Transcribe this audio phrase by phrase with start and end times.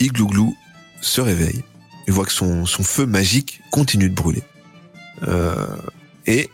[0.00, 0.56] Iglouglou
[1.00, 1.62] se réveille
[2.06, 4.42] et voit que son, son feu magique continue de brûler.
[5.28, 5.66] Euh,
[6.26, 6.50] et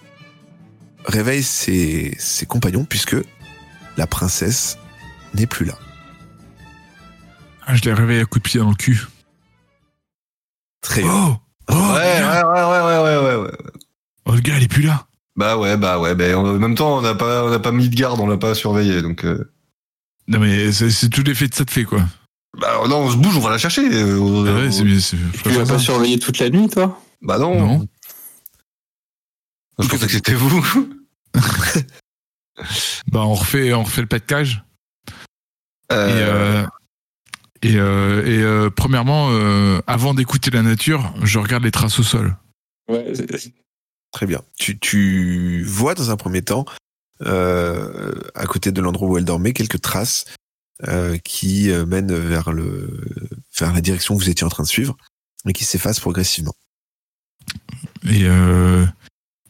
[1.05, 3.17] réveille ses, ses compagnons puisque
[3.97, 4.79] la princesse
[5.35, 5.79] n'est plus là.
[7.67, 9.01] Ah, je l'ai réveillé à coup de pied dans le cul.
[10.83, 11.11] Très bien.
[11.13, 11.37] Oh
[11.69, 13.51] Oh, ouais, ouais, ouais, ouais, ouais, ouais, ouais.
[14.27, 15.09] oh, le gars, il est plus là.
[15.35, 17.89] Bah ouais, bah ouais, bah en même temps, on n'a pas, on n'a pas mis
[17.89, 19.25] de garde, on l'a pas surveillé, donc.
[19.25, 19.53] euh,
[20.29, 22.03] Non, mais c'est c'est tout l'effet de ça te fait, quoi.
[22.59, 23.83] Bah non, on se bouge, on va la chercher.
[23.93, 24.99] euh, on- Ah ouais, c'est bien.
[25.01, 25.79] c'est- je Tu l'as préfère pas ça.
[25.79, 27.01] surveillé toute la nuit, toi?
[27.23, 27.59] Bah non.
[27.79, 27.87] Non.
[29.79, 30.63] Je pensais que c'était vous.
[33.13, 34.65] Bah, on refait, on refait le pas de cage.
[35.93, 36.67] Euh, Et, euh,
[37.63, 42.03] et, euh, et, euh, premièrement, euh, avant d'écouter la nature, je regarde les traces au
[42.03, 42.35] sol.
[42.89, 43.13] Ouais.
[44.13, 44.41] Très bien.
[44.59, 46.65] Tu, tu vois dans un premier temps,
[47.27, 50.25] euh, à côté de l'endroit où elle dormait, quelques traces
[50.87, 53.05] euh, qui euh, mènent vers, le,
[53.59, 54.97] vers la direction que vous étiez en train de suivre
[55.47, 56.55] et qui s'effacent progressivement.
[58.05, 58.85] Et euh,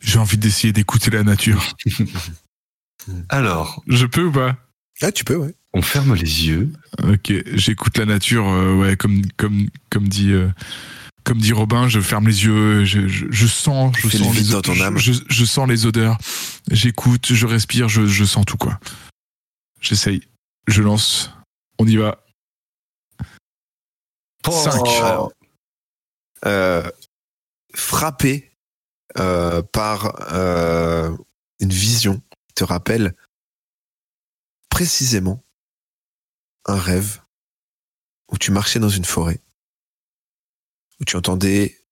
[0.00, 1.76] j'ai envie d'essayer d'écouter la nature.
[3.28, 4.56] Alors, Je peux ou pas?
[5.02, 5.54] Ah, tu peux, ouais.
[5.74, 6.72] on ferme les yeux.
[7.02, 10.48] Ok, j'écoute la nature, euh, ouais, comme comme comme dit euh,
[11.22, 14.72] comme dit Robin, je ferme les yeux, je, je, je sens, je sens les ton
[14.74, 14.96] je-.
[14.96, 16.16] Je, je sens les odeurs,
[16.70, 18.80] j'écoute, je respire, je, je sens tout quoi.
[19.82, 20.22] J'essaye,
[20.66, 21.30] je lance,
[21.78, 22.22] on y va.
[24.44, 24.86] Cinq.
[25.02, 25.32] Alors,
[26.44, 26.88] euh,
[27.74, 28.56] frappé
[29.18, 31.16] euh, par euh,
[31.58, 33.16] une vision qui te rappelle
[34.68, 35.44] précisément
[36.66, 37.22] un rêve
[38.28, 39.40] où tu marchais dans une forêt,
[41.00, 41.84] où tu entendais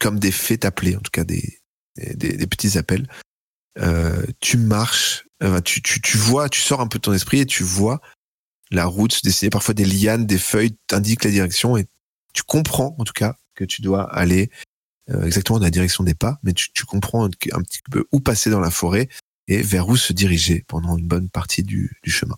[0.00, 1.60] comme des fées t'appeler, en tout cas des,
[1.96, 3.08] des, des petits appels.
[3.78, 7.40] Euh, tu marches, euh, tu, tu, tu vois, tu sors un peu de ton esprit
[7.40, 8.00] et tu vois
[8.72, 11.86] la route se dessiner, parfois des lianes, des feuilles t'indiquent la direction et
[12.32, 14.50] tu comprends en tout cas que tu dois aller
[15.10, 18.06] euh, exactement dans la direction des pas, mais tu, tu comprends un, un petit peu
[18.12, 19.08] où passer dans la forêt
[19.48, 22.36] et vers où se diriger pendant une bonne partie du, du chemin.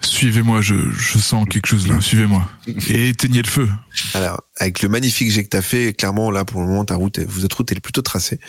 [0.00, 2.48] Suivez-moi, je, je sens quelque chose là, suivez-moi.
[2.88, 3.68] Et éteignez le feu.
[4.14, 6.96] Alors, avec le magnifique jet que tu as fait, clairement, là, pour le moment, ta
[6.96, 8.40] route, votre route, elle est plutôt tracée.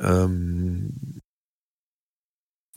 [0.00, 0.78] Euh,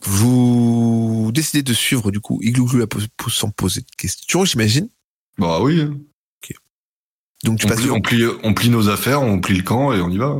[0.06, 4.88] vous décidez de suivre, du coup, Iglouglou la pose- sans poser de questions, j'imagine.
[5.38, 5.84] Bah oui.
[7.44, 9.92] Donc, tu On passes, plie, on, plie, on plie nos affaires, on plie le camp
[9.92, 10.38] et on y va.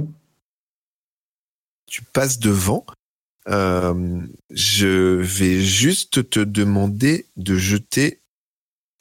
[1.87, 2.85] tu passes devant.
[3.49, 8.21] Euh, je vais juste te demander de jeter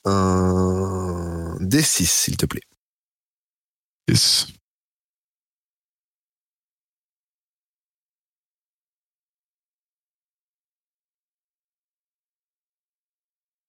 [0.04, 2.62] un D6, s'il te plaît.
[4.08, 4.48] Yes.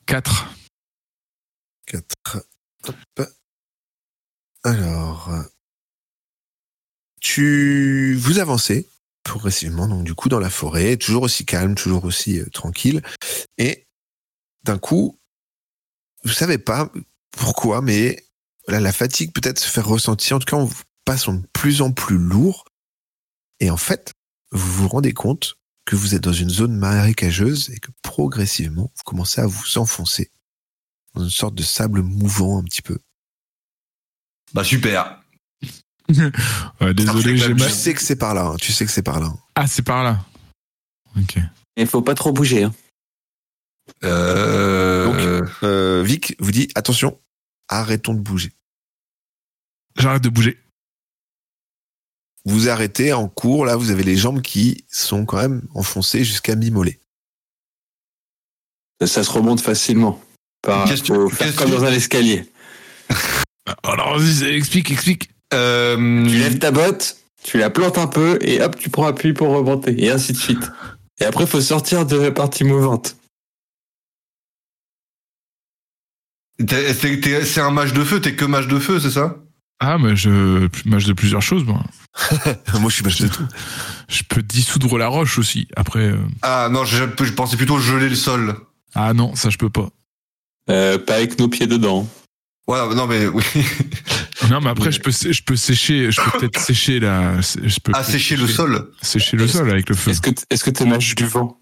[0.06, 0.48] Quatre.
[1.86, 2.46] 4.
[2.84, 3.22] Hop.
[4.62, 5.30] Alors,
[7.20, 8.88] tu vous avancez
[9.24, 13.02] progressivement, donc du coup dans la forêt, toujours aussi calme, toujours aussi euh, tranquille,
[13.58, 13.88] et
[14.62, 15.18] d'un coup,
[16.22, 16.92] vous savez pas
[17.32, 18.24] pourquoi, mais
[18.68, 20.36] là, la fatigue peut-être se fait ressentir.
[20.36, 20.70] En tout cas, on
[21.04, 22.64] passe de plus en plus lourd,
[23.58, 24.12] et en fait,
[24.52, 29.02] vous vous rendez compte que vous êtes dans une zone marécageuse et que progressivement, vous
[29.04, 30.30] commencez à vous enfoncer
[31.14, 32.98] dans une sorte de sable mouvant un petit peu.
[34.52, 35.22] Bah super.
[36.80, 37.70] Ouais, désolé, j'ai Tu mal.
[37.70, 39.32] sais que c'est par là, hein, tu sais que c'est par là.
[39.56, 40.24] Ah, c'est par là.
[41.16, 41.38] Ok.
[41.76, 42.62] Il faut pas trop bouger.
[42.62, 42.72] Hein.
[44.04, 45.44] Euh...
[45.64, 47.20] Euh, Vic vous dit attention,
[47.68, 48.52] arrêtons de bouger.
[49.96, 50.60] J'arrête de bouger.
[52.46, 56.54] Vous arrêtez en cours, là vous avez les jambes qui sont quand même enfoncées jusqu'à
[56.54, 57.00] mi-mollet.
[59.04, 60.22] Ça se remonte facilement.
[60.62, 62.46] Par, Qu'est-ce que- faut faire qu'est-ce comme que- dans un escalier.
[63.82, 65.30] Alors, explique, explique.
[65.54, 65.96] Euh,
[66.28, 69.48] Tu lèves ta botte, tu la plantes un peu et hop, tu prends appui pour
[69.48, 70.70] remonter et ainsi de suite.
[71.20, 73.16] Et après, il faut sortir de la partie mouvante.
[76.58, 79.36] C'est un match de feu, t'es que match de feu, c'est ça?
[79.78, 81.82] Ah, mais je match de plusieurs choses, moi.
[82.80, 83.46] Moi je suis pas de tout.
[84.08, 85.68] Je peux dissoudre la roche aussi.
[85.76, 88.56] Après, euh, Ah non, je, je pensais plutôt geler le sol.
[88.94, 89.90] ah non, ça je peux pas.
[90.70, 92.08] Euh, pas avec nos pieds dedans.
[92.66, 93.44] Ouais, non mais oui.
[94.50, 97.80] Non, mais après, je peux, sé- je peux sécher, je peux peut-être sécher la, je
[97.80, 98.92] peux Ah, peut-être le sol.
[99.02, 100.10] sécher le sol avec le feu.
[100.10, 101.58] Est-ce que est-ce que t'es mage du vent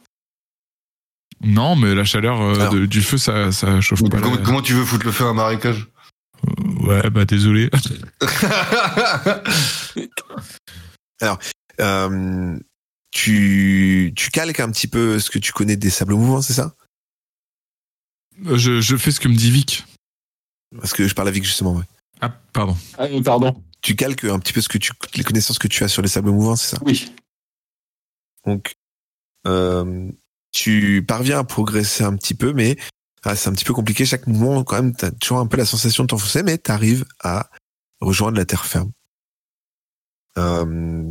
[1.42, 2.74] Non, mais la chaleur euh, Alors.
[2.74, 4.20] de- du feu, ça, ça chauffe pas.
[4.20, 5.86] Comment, la- comment tu veux foutre le feu à un marécage?
[6.86, 7.70] Ouais, bah désolé.
[11.80, 12.56] Euh,
[13.10, 16.74] tu, tu calques un petit peu ce que tu connais des sables mouvants, c'est ça?
[18.44, 19.84] Je, je fais ce que me dit Vic.
[20.76, 21.84] Parce que je parle à Vic justement, ouais.
[22.20, 22.76] Ah, pardon.
[22.98, 23.60] Ah, euh, pardon.
[23.80, 26.08] Tu calques un petit peu ce que tu, les connaissances que tu as sur les
[26.08, 26.82] sables mouvants, c'est ça?
[26.84, 27.12] Oui.
[28.46, 28.74] Donc,
[29.46, 30.10] euh,
[30.52, 32.76] tu parviens à progresser un petit peu, mais
[33.24, 34.04] ah, c'est un petit peu compliqué.
[34.04, 37.48] Chaque mouvement, quand même, t'as toujours un peu la sensation de t'enfoncer, mais t'arrives à
[38.00, 38.90] rejoindre la terre ferme.
[40.36, 41.04] Euh,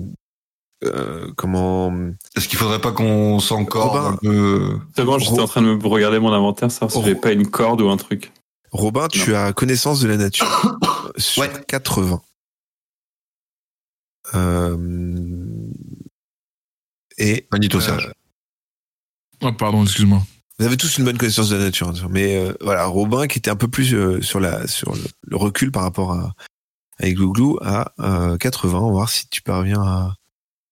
[0.83, 1.93] euh, comment
[2.35, 5.87] Est-ce qu'il faudrait pas qu'on s'encorde un peu C'est bon, j'étais en train de me
[5.87, 8.31] regarder mon inventaire, savoir si j'avais pas une corde ou un truc.
[8.71, 10.77] Robin, tu as connaissance de la nature
[11.17, 11.51] sur Ouais.
[11.67, 12.21] 80.
[14.35, 14.77] Euh,
[17.17, 18.11] et Magnétosage.
[19.41, 20.21] Oh, pardon, excuse-moi.
[20.59, 23.39] Vous avez tous une bonne connaissance de la nature, hein, mais euh, voilà, Robin qui
[23.39, 26.33] était un peu plus euh, sur la sur le, le recul par rapport à
[26.99, 30.15] avec Glouglou à euh, 80, on va voir si tu parviens à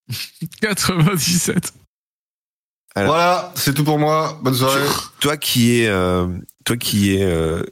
[0.62, 1.74] 97.
[2.96, 4.40] alors- Voilà, c'est tout pour moi.
[4.44, 4.88] Bonne soirée.
[5.20, 6.28] toi qui es euh,
[6.66, 7.64] toi qui es euh,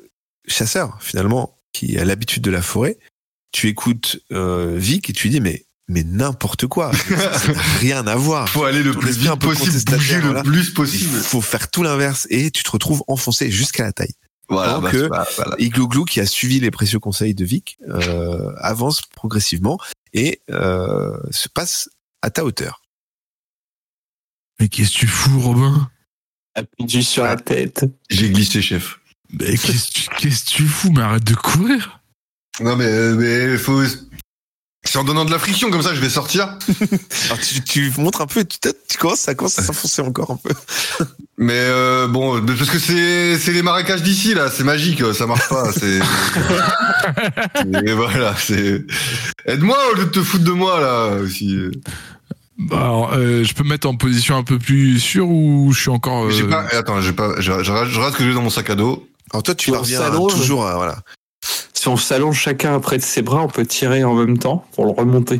[0.47, 2.97] chasseur finalement, qui a l'habitude de la forêt,
[3.51, 8.07] tu écoutes euh, Vic et tu lui dis mais mais n'importe quoi, ça n'a rien
[8.07, 8.47] à voir.
[8.47, 11.17] Faut aller le plus vite possible, bouger le plus Il possible.
[11.19, 14.13] faut faire tout l'inverse et tu te retrouves enfoncé jusqu'à la taille.
[14.47, 15.55] Voilà, Donc, bah, euh, voilà.
[15.59, 19.77] Iglouglou, qui a suivi les précieux conseils de Vic, euh, avance progressivement
[20.13, 21.89] et euh, se passe
[22.23, 22.81] à ta hauteur.
[24.59, 25.89] Mais qu'est-ce que tu fous, Robin?
[26.55, 27.85] Appuie sur la tête.
[28.09, 28.99] J'ai glissé, chef.
[29.31, 30.91] Mais qu'est-ce que tu- qu'est-ce que tu fous?
[30.91, 32.01] Mais arrête de courir
[32.59, 33.83] Non, mais, mais faut.
[34.85, 36.57] C'est en donnant de la friction comme ça, je vais sortir.
[37.25, 40.37] Alors tu, tu montres un peu, tu, tu commences, ça commence à s'enfoncer encore un
[40.37, 40.53] peu.
[41.37, 45.47] Mais euh, bon, parce que c'est c'est les marécages d'ici là, c'est magique, ça marche
[45.49, 45.71] pas.
[45.73, 45.99] C'est.
[47.85, 48.83] Et voilà, c'est.
[49.45, 51.55] Aide-moi au lieu de te foutre de moi là aussi.
[52.57, 55.79] Bah, alors, euh, je peux me mettre en position un peu plus sûre ou je
[55.79, 56.29] suis encore.
[56.45, 56.65] euh, pas.
[56.73, 57.35] Attends, j'ai pas.
[57.39, 59.07] Je, je, je regarde ce que j'ai dans mon sac à dos.
[59.31, 60.99] Alors toi, tu salon, toujours à, voilà.
[61.79, 64.83] Si on s'allonge chacun près de ses bras, on peut tirer en même temps pour
[64.83, 65.39] le remonter.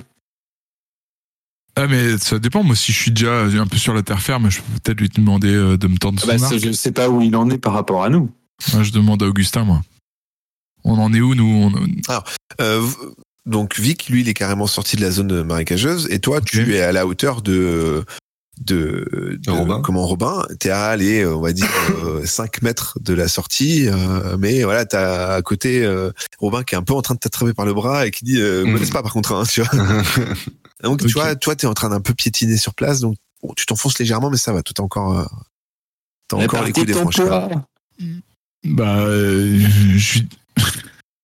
[1.75, 2.63] Ah, mais ça dépend.
[2.63, 5.09] Moi, si je suis déjà un peu sur la terre ferme, je peux peut-être lui
[5.09, 6.57] demander euh, de me tendre son Bah, arc.
[6.57, 8.30] je sais pas où il en est par rapport à nous.
[8.74, 9.81] Moi, je demande à Augustin, moi.
[10.86, 11.69] On en est où, nous?
[11.74, 12.21] On-
[12.62, 12.88] Euh,
[13.45, 16.80] donc Vic, lui, il est carrément sorti de la zone marécageuse et toi, tu es
[16.81, 18.06] à la hauteur de
[18.65, 19.81] de, de- Robin.
[19.81, 21.67] comment Robin t'es à aller euh, on va dire
[22.25, 26.77] 5 mètres de la sortie euh, mais voilà t'as à côté euh, Robin qui est
[26.77, 28.77] un peu en train de t'attraper par le bras et qui dit euh, me Mhm.
[28.79, 29.71] laisse pas par contre hein, tu vois
[30.83, 33.65] donc tu vois toi t'es en train d'un peu piétiner sur place donc bon, tu
[33.65, 35.25] t'enfonces légèrement mais ça va tout est encore euh,
[36.27, 37.50] t'as encore les coups des franches poids.
[38.65, 39.57] Bah, euh,
[39.94, 40.27] je suis.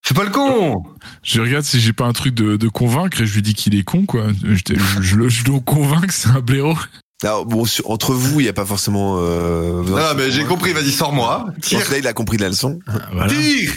[0.07, 0.83] C'est pas le con
[1.23, 3.75] Je regarde si j'ai pas un truc de, de convaincre et je lui dis qu'il
[3.75, 4.27] est con, quoi.
[4.43, 6.77] Je, je, je le- je dois convaincre, c'est un blaireau.
[7.23, 10.31] Alors, bon sur- entre vous il y a pas forcément euh, de Ah, se mais
[10.31, 11.47] j'ai compris, vas-y, sors-moi.
[11.61, 13.33] Tire là il a compris la leçon Ah, voilà.
[13.33, 13.71] Tire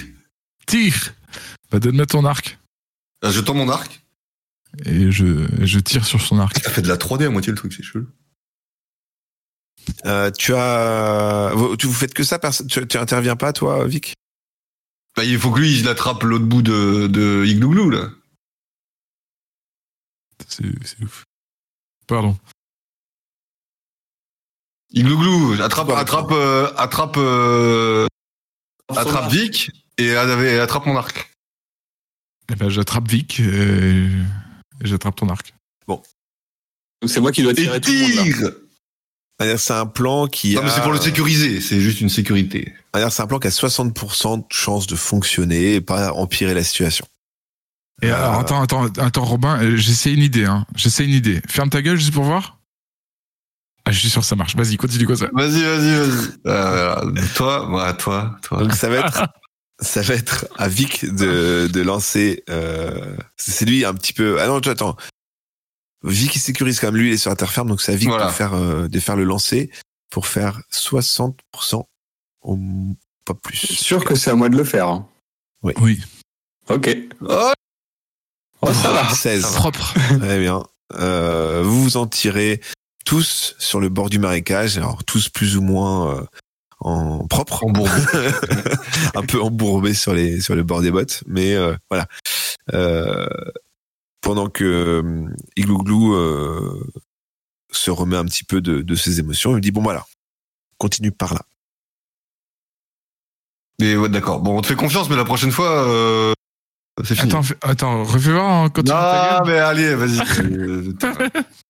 [0.67, 1.15] Tire
[1.71, 2.59] Bah, donne-moi ton arc.
[3.23, 4.03] Ah, Je tends mon arc.
[4.85, 6.59] Et je, je tire sur son arc.
[6.63, 8.07] Ça fait de la 3D à moitié le truc, c'est chelou.
[10.05, 13.87] Euh, tu as, vous, tu vous faites que ça, personne, tu, tu interviens pas, toi,
[13.87, 14.15] Vic?
[15.17, 18.11] Bah, il faut que lui, il attrape l'autre bout de, de Iglouglou, là.
[20.49, 21.25] C'est c'est ouf.
[22.07, 22.37] Pardon.
[24.93, 28.07] Iglouglou, attrape, attrape, euh, attrape, euh,
[28.95, 31.31] attrape Vic et, et attrape mon arc.
[32.51, 34.09] Eh ben, j'attrape Vic et, et
[34.83, 35.53] j'attrape ton arc.
[35.87, 38.51] Donc c'est moi qui dois tirer Et tout le monde là.
[39.39, 42.09] C'est-à-dire, C'est un plan qui Non, a, mais c'est pour le sécuriser, c'est juste une
[42.09, 42.75] sécurité.
[42.93, 46.65] c'est-à-dire, c'est un plan qui a 60% de chance de fonctionner et pas empirer la
[46.65, 47.07] situation.
[48.03, 50.67] Et Euh, alors, attends, attends, attends, Robin, euh, j'essaie une idée, hein.
[50.75, 51.41] J'essaie une idée.
[51.49, 52.58] Ferme ta gueule juste pour voir.
[53.89, 54.55] Ah, je suis sûr que ça marche.
[54.55, 55.29] Vas-y, continue quoi ça.
[55.33, 56.29] Vas-y, vas-y, vas-y.
[56.45, 57.27] Ah, voilà.
[57.35, 58.59] Toi, moi, toi, toi.
[58.63, 59.23] Donc ça va être,
[59.81, 62.45] ça va être à Vic de, de lancer.
[62.51, 64.41] Euh, c'est lui un petit peu.
[64.41, 64.97] Ah non, tu attends.
[66.05, 67.97] Vic il sécurise quand même lui, il est sur la terre ferme, donc c'est à
[67.97, 68.27] Vic Voilà.
[68.27, 69.71] de faire euh, de faire le lancer
[70.11, 71.33] pour faire 60%
[72.43, 72.59] au
[73.25, 73.57] pas plus.
[73.57, 74.89] Sûr que c'est à moi de le faire.
[74.89, 75.09] hein.
[75.63, 75.75] Oui.
[76.69, 76.97] Ok.
[77.23, 77.53] Oh,
[78.61, 79.09] Oh, ça va.
[79.09, 79.43] 16.
[79.55, 79.95] Propre.
[80.19, 80.63] Très bien.
[80.95, 82.61] Euh, vous vous en tirez
[83.09, 86.27] tous sur le bord du marécage, alors tous plus ou moins euh,
[86.81, 87.73] en propre, en
[89.15, 92.07] un peu embourbés sur les sur le bord des bottes, mais euh, voilà.
[92.75, 93.27] Euh,
[94.21, 96.87] pendant que euh, Iglouglou euh,
[97.73, 100.05] se remet un petit peu de, de ses émotions, il dit bon voilà,
[100.77, 101.41] continue par là.
[103.81, 104.41] Mais ouais, d'accord.
[104.41, 106.35] Bon, on te fait confiance, mais la prochaine fois, euh,
[107.03, 107.33] c'est fini.
[107.33, 110.19] Attends, attends, refais voir hein, quand tu non, mais allez, vas-y.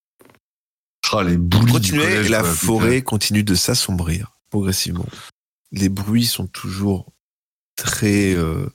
[1.13, 5.07] Ah, les Continuez, collège, la quoi, forêt continue de s'assombrir progressivement.
[5.73, 7.13] Les bruits sont toujours
[7.77, 8.69] très euh,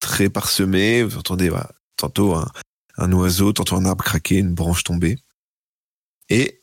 [0.00, 1.02] très parsemé.
[1.02, 2.50] Vous entendez voilà, tantôt un,
[2.96, 5.18] un oiseau, tantôt un arbre craquer, une branche tomber.
[6.28, 6.62] Et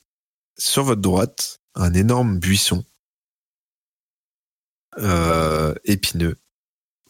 [0.57, 2.83] sur votre droite, un énorme buisson
[4.99, 6.37] euh, épineux.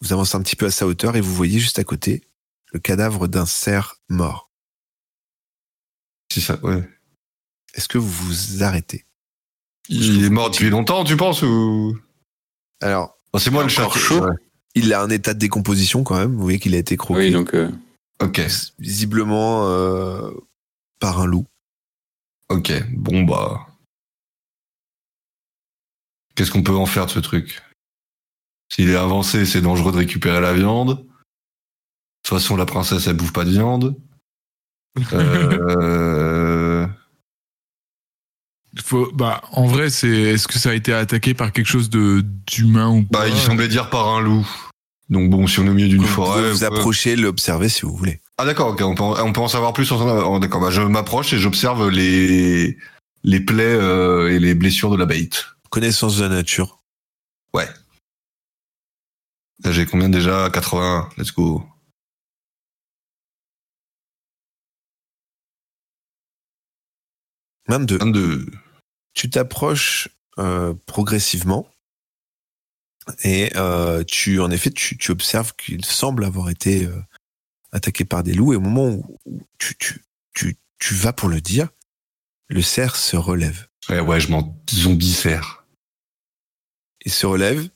[0.01, 2.27] Vous avancez un petit peu à sa hauteur et vous voyez juste à côté
[2.73, 4.51] le cadavre d'un cerf mort.
[6.31, 6.87] C'est ça, ouais.
[7.77, 9.05] Est-ce que vous vous arrêtez?
[9.87, 11.97] Il est mort depuis longtemps, tu penses ou?
[12.81, 13.87] Alors, Non, C'est moi le chat.
[13.89, 14.21] Chaud.
[14.25, 14.35] Ouais.
[14.75, 16.35] il a un état de décomposition quand même.
[16.35, 17.21] Vous voyez qu'il a été croqué.
[17.21, 17.71] Oui, donc euh,
[18.21, 18.41] Ok,
[18.79, 20.31] visiblement euh,
[20.99, 21.45] par un loup.
[22.49, 22.73] ok.
[22.93, 23.67] Bon bah,
[26.35, 27.61] qu'est-ce qu'on peut en faire de ce truc?
[28.73, 30.97] S'il est avancé, c'est dangereux de récupérer la viande.
[30.97, 31.03] De
[32.23, 33.95] toute façon, la princesse, elle bouffe pas de viande.
[35.13, 36.66] Euh...
[38.83, 42.23] Faut, bah, en vrai, c'est, est-ce que ça a été attaqué par quelque chose de,
[42.45, 44.47] d'humain ou Bah, pas il semblait dire par un loup.
[45.09, 46.51] Donc bon, si on est au milieu d'une Vous pouvez forêt...
[46.51, 48.19] vous approcher, l'observer si vous voulez.
[48.37, 49.91] Ah d'accord, ok, on peut, en, on peut en savoir plus.
[49.91, 52.77] oh, d'accord, bah, je m'approche et j'observe les
[53.23, 55.45] les plaies euh, et les blessures de la bête.
[55.69, 56.77] Connaissance de la nature.
[59.63, 60.49] Là, J'ai combien déjà?
[60.51, 61.09] 81.
[61.17, 61.63] Let's go.
[67.67, 67.97] 22.
[67.97, 68.45] 22.
[69.17, 71.67] Tu t'approches euh, progressivement
[73.23, 77.01] et euh, tu, en effet, tu, tu observes qu'il semble avoir été euh,
[77.71, 78.53] attaqué par des loups.
[78.53, 80.05] Et au moment où où tu, tu,
[80.35, 81.69] tu, tu vas pour le dire,
[82.47, 83.67] le cerf se relève.
[83.89, 85.65] Ouais, ouais, je m'en zombifère.
[87.03, 87.67] Il se relève,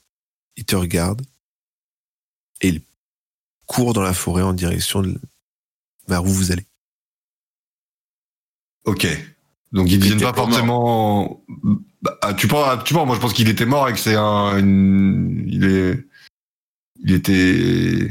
[0.54, 1.22] il te regarde
[2.60, 2.82] et il
[3.66, 5.20] court dans la forêt en direction de,
[6.06, 6.66] vers où vous allez.
[8.84, 9.08] Ok.
[9.72, 11.42] Donc ils viennent était pas forcément.
[12.02, 14.16] Bah, ah, tu penses, tu penses, moi je pense qu'il était mort et que c'est
[14.16, 16.06] un, une- il est,
[17.02, 18.10] il était.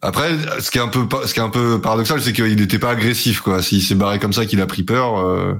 [0.00, 2.78] Après, ce qui est un peu, ce qui est un peu paradoxal, c'est qu'il n'était
[2.78, 3.62] pas agressif, quoi.
[3.62, 5.18] S'il s'est barré comme ça, qu'il a pris peur.
[5.18, 5.54] euh,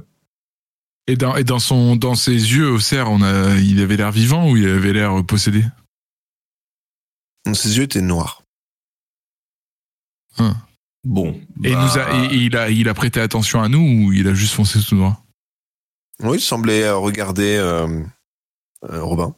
[1.07, 4.11] Et dans, et dans son, dans ses yeux, au cerf, on a, il avait l'air
[4.11, 5.65] vivant ou il avait l'air possédé?
[7.53, 8.43] Ses yeux étaient noirs.
[11.05, 11.33] Bon.
[11.65, 13.81] Et il bah, nous a, et- et il a, il a prêté attention à nous
[14.07, 15.25] ou il a juste foncé tout droit
[16.21, 18.03] Oui, il semblait euh, regarder euh,
[18.89, 19.35] euh, Robin.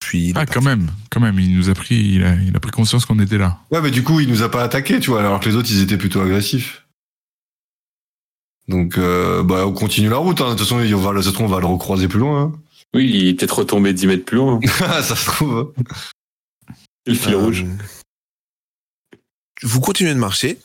[0.00, 0.52] Puis Ah, parti.
[0.52, 3.18] quand même, quand même, il nous a pris, il a, il a pris conscience qu'on
[3.20, 3.58] était là.
[3.70, 5.70] Ouais, mais du coup, il nous a pas attaqué, tu vois, alors que les autres,
[5.70, 6.86] ils étaient plutôt agressifs.
[8.68, 10.40] Donc, euh, bah, on continue la route.
[10.42, 10.46] Hein.
[10.46, 12.52] De toute façon, on va, ça se trouve, on va le recroiser plus loin.
[12.94, 14.60] oui, il est peut-être retombé 10 mètres plus loin.
[14.80, 15.02] hein.
[15.02, 15.72] ça se trouve.
[17.06, 17.64] Le fil Euh, rouge.
[19.62, 20.58] Vous continuez de marcher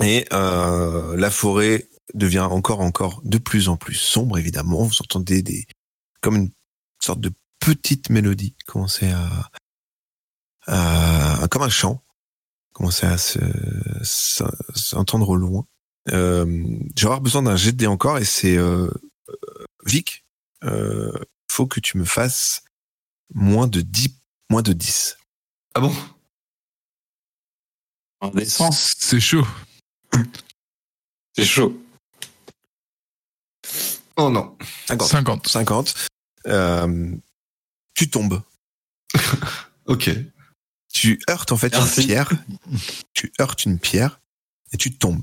[0.00, 4.84] et euh, la forêt devient encore encore de plus en plus sombre évidemment.
[4.84, 5.66] Vous entendez des
[6.20, 6.50] comme une
[7.02, 9.50] sorte de petite mélodie commencer à,
[10.66, 12.02] à- comme un chant
[12.72, 13.38] commencer à se
[14.02, 15.66] se- s'entendre au loin.
[16.10, 16.44] Euh,
[16.96, 18.88] je vais avoir besoin d'un jet de dés encore et c'est euh,
[19.28, 20.24] euh, Vic.
[20.64, 21.12] Euh,
[21.50, 22.62] faut que tu me fasses
[23.34, 24.14] moins de 10
[24.50, 25.16] moins de 10.
[25.74, 25.94] Ah bon?
[28.20, 28.72] En descend.
[28.72, 29.46] C'est chaud.
[31.36, 31.80] C'est chaud.
[34.16, 34.56] Oh non.
[34.86, 35.08] 50.
[35.08, 35.48] 50.
[35.48, 35.94] 50.
[36.46, 37.14] Euh,
[37.94, 38.42] tu tombes.
[39.86, 40.10] Ok.
[40.92, 42.02] Tu heurtes en fait Merci.
[42.02, 42.30] une pierre.
[43.14, 44.20] Tu heurtes une pierre
[44.72, 45.22] et tu tombes.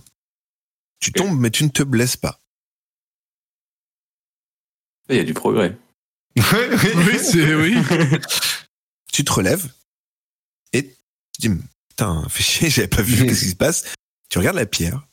[0.99, 2.41] Tu tombes, mais tu ne te blesses pas.
[5.09, 5.77] Il y a du progrès.
[6.37, 6.89] Ouais, oui.
[6.95, 7.75] Oui, c'est, oui.
[9.13, 9.71] Tu te relèves
[10.73, 10.83] et
[11.39, 11.49] tu dis
[11.89, 13.83] Putain, fais chier, j'avais pas vu qu'est-ce qui se passe.
[14.29, 15.07] Tu regardes la pierre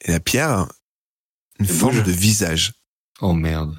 [0.00, 0.68] et la pierre a
[1.60, 2.04] une Elle forme bouge.
[2.04, 2.72] de visage.
[3.20, 3.76] Oh merde.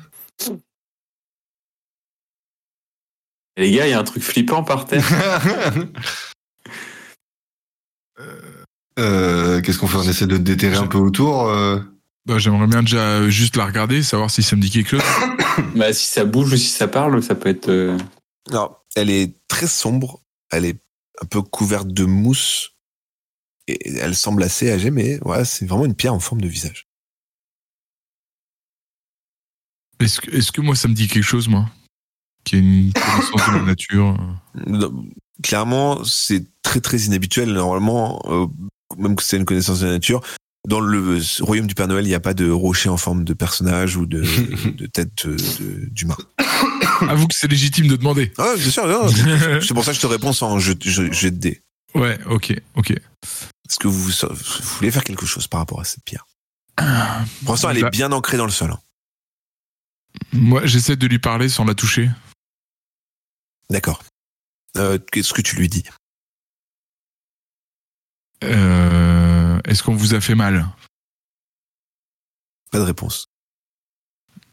[3.57, 5.05] Et les gars, il y a un truc flippant par terre.
[8.99, 9.97] euh, Qu'est-ce qu'on fait?
[9.97, 11.47] On essaie de déterrer un peu autour.
[11.47, 11.79] euh?
[12.25, 15.03] Bah, j'aimerais bien déjà juste la regarder, savoir si ça me dit quelque chose.
[15.75, 17.69] bah, si ça bouge ou si ça parle, ça peut être.
[17.69, 17.97] euh,
[18.49, 20.21] Alors, elle est très sombre,
[20.51, 20.79] elle est
[21.21, 22.71] un peu couverte de mousse
[23.67, 26.87] et elle semble assez âgée, mais voilà, c'est vraiment une pierre en forme de visage.
[29.99, 31.69] Est-ce que, est-ce que moi ça me dit quelque chose, moi?
[32.43, 34.17] Qui a une connaissance de la nature
[34.67, 35.05] Non,
[35.43, 37.51] Clairement, c'est très très inhabituel.
[37.51, 38.47] Normalement, euh,
[38.97, 40.21] même que c'est une connaissance de la nature,
[40.67, 43.33] dans le royaume du Père Noël, il n'y a pas de rocher en forme de
[43.33, 44.21] personnage ou de,
[44.77, 46.15] de tête de- d'humain.
[47.01, 48.31] Avoue que c'est légitime de demander.
[48.37, 49.09] Ah, bien sûr, non,
[49.61, 51.61] c'est pour ça que je te réponds sans jeu, jeu, jeu de dés.
[51.95, 52.93] ouais, ok, ok.
[53.69, 56.25] Est-ce que vous, vous voulez faire quelque chose par rapport à cette pierre
[56.77, 58.71] Pour l'instant, elle Bah- est bien ancrée dans le sol.
[58.71, 58.79] hein.
[60.33, 62.09] Moi, j'essaie de lui parler sans la toucher.
[63.69, 64.03] D'accord.
[64.77, 65.83] Euh, Qu'est-ce que tu lui dis?
[68.43, 70.67] Euh, Est-ce qu'on vous a fait mal?
[72.71, 73.27] Pas de réponse.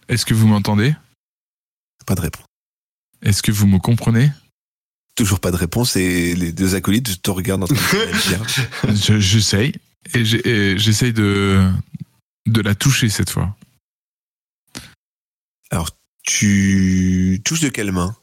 [0.08, 0.94] Est-ce que vous m'entendez?
[2.06, 2.46] Pas de réponse.
[3.22, 4.30] Est-ce que vous me comprenez?
[5.14, 8.46] Toujours pas de réponse et les deux acolytes te regardent en train de dire.
[8.94, 9.74] Je- J'essaye.
[10.14, 11.70] Et j'essaye de,
[12.46, 13.54] de la toucher cette fois.
[16.24, 18.14] Tu touches de quelle main?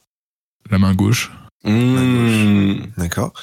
[0.69, 1.31] La main gauche.
[1.65, 2.85] Mmh.
[2.97, 3.33] D'accord.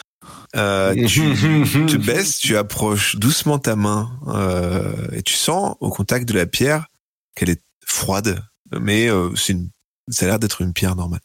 [0.54, 1.20] Euh, tu
[1.86, 6.46] te baisses, tu approches doucement ta main euh, et tu sens au contact de la
[6.46, 6.86] pierre
[7.34, 8.42] qu'elle est froide,
[8.80, 9.68] mais euh, c'est une,
[10.08, 11.20] ça a l'air d'être une pierre normale.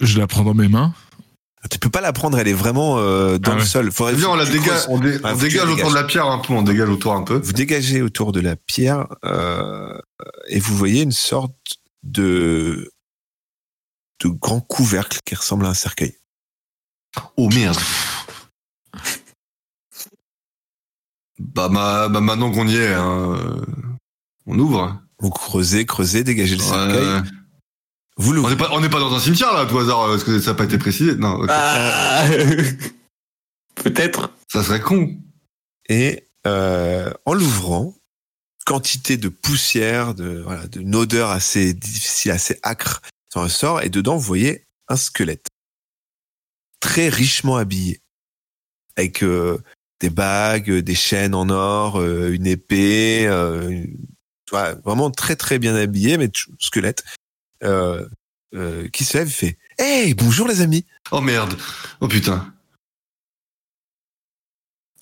[0.00, 0.94] Je la prends dans mes mains.
[1.70, 3.90] Tu peux pas la prendre, elle est vraiment euh, dans Ah le sol.
[3.90, 6.52] Faudrait Viens, on la tu dégage, on, dé- dégage autour de la pierre un peu,
[6.52, 7.38] on dégage autour un peu.
[7.38, 9.98] Vous dégagez autour de la pierre euh,
[10.46, 12.90] et vous voyez une sorte de
[14.22, 16.16] de grand couvercle qui ressemble à un cercueil.
[17.36, 17.76] Oh merde.
[21.38, 23.36] Bah, ma, bah maintenant qu'on y est, hein,
[24.46, 25.00] on ouvre.
[25.20, 27.22] Vous creusez, creusez, dégagez le cercueil.
[28.18, 30.40] On n'est pas, on n'est pas dans un cimetière là, à tout hasard, parce que
[30.40, 31.14] ça n'a pas été précisé.
[31.14, 31.40] Non.
[31.48, 32.26] Ah
[33.76, 34.32] Peut-être.
[34.52, 35.16] ça serait con.
[35.88, 37.94] Et euh, en l'ouvrant,
[38.66, 43.82] quantité de poussière, de voilà, d'une odeur assez difficile, assez acre s'en ressort.
[43.82, 45.46] Et dedans, vous voyez un squelette
[46.80, 48.00] très richement habillé,
[48.96, 49.58] avec euh,
[50.00, 53.96] des bagues, des chaînes en or, euh, une épée, euh, une-
[54.52, 57.04] ouais, vraiment très très bien habillé, mais squelette.
[57.64, 58.06] Euh,
[58.54, 60.84] euh, qui se lève et fait Hey, bonjour les amis.
[61.10, 61.54] Oh merde.
[62.00, 62.52] Oh putain.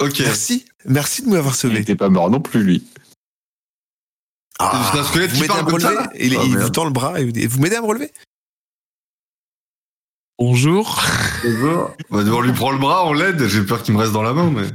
[0.00, 0.20] Ok.
[0.20, 1.78] Merci, merci de m'avoir Il sauvé.
[1.78, 2.84] n'était pas mort non plus, lui.
[4.58, 6.90] Ah, C'est un squelette vous à parle me relever Il, Oh, il vous tend le
[6.90, 8.10] bras et vous dit Vous m'aidez à me relever
[10.38, 11.02] Bonjour.
[12.10, 13.46] On va devoir lui prendre le bras, on l'aide.
[13.48, 14.66] J'ai peur qu'il me reste dans la main, mais.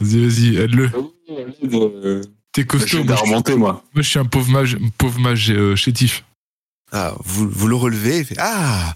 [0.00, 0.90] Vas-y, vas-y, aide-le.
[1.64, 2.22] Euh,
[2.52, 2.98] T'es costaud.
[2.98, 3.72] vais Moi, je suis- moi.
[3.94, 6.24] moi, je suis un pauvre mage, pauvre mage euh, chétif.
[6.92, 8.94] Ah, vous, vous le relevez Ah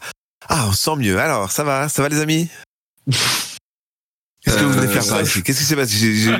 [0.49, 1.19] Ah, on se sent mieux.
[1.19, 2.49] Alors, ça va Ça va les amis?
[3.11, 5.43] Qu'est-ce que vous venez faire par ici?
[5.43, 5.97] Qu'est-ce qui s'est passé?
[5.97, 6.37] J'ai- j'ai-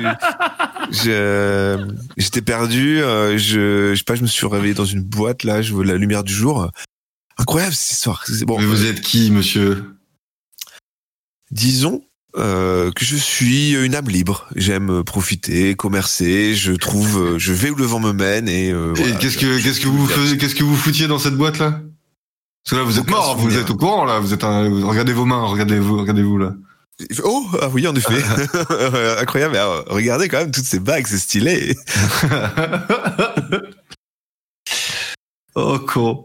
[0.91, 1.87] je-
[2.17, 3.01] J'étais perdu.
[3.01, 5.61] euh, je, je sais pas, je me suis réveillé dans une boîte là.
[5.61, 6.69] Je vois la lumière du jour.
[7.37, 8.23] Incroyable cette histoire.
[8.45, 8.59] Bon.
[8.59, 9.95] mais vous êtes qui, monsieur?
[11.51, 12.03] Disons
[12.35, 14.47] euh, que je suis une âme libre.
[14.55, 16.55] J'aime profiter, commercer.
[16.55, 18.71] Je trouve, euh, je vais où le vent me mène et.
[18.71, 21.35] euh, Et qu'est-ce que, je- qu'est-ce que vous faisiez, qu'est-ce que vous foutiez dans cette
[21.35, 21.81] boîte là?
[22.63, 24.19] Parce que là, vous êtes Aucun mort, vous êtes au courant là.
[24.19, 24.63] Vous êtes un.
[24.85, 26.53] Regardez vos mains, regardez-vous, regardez-vous là.
[27.09, 28.13] Il fait, Oh, ah oui, en effet.
[29.19, 29.53] Incroyable.
[29.53, 31.75] Mais, alors, regardez quand même toutes ces bagues, c'est stylé.
[35.55, 36.23] oh con.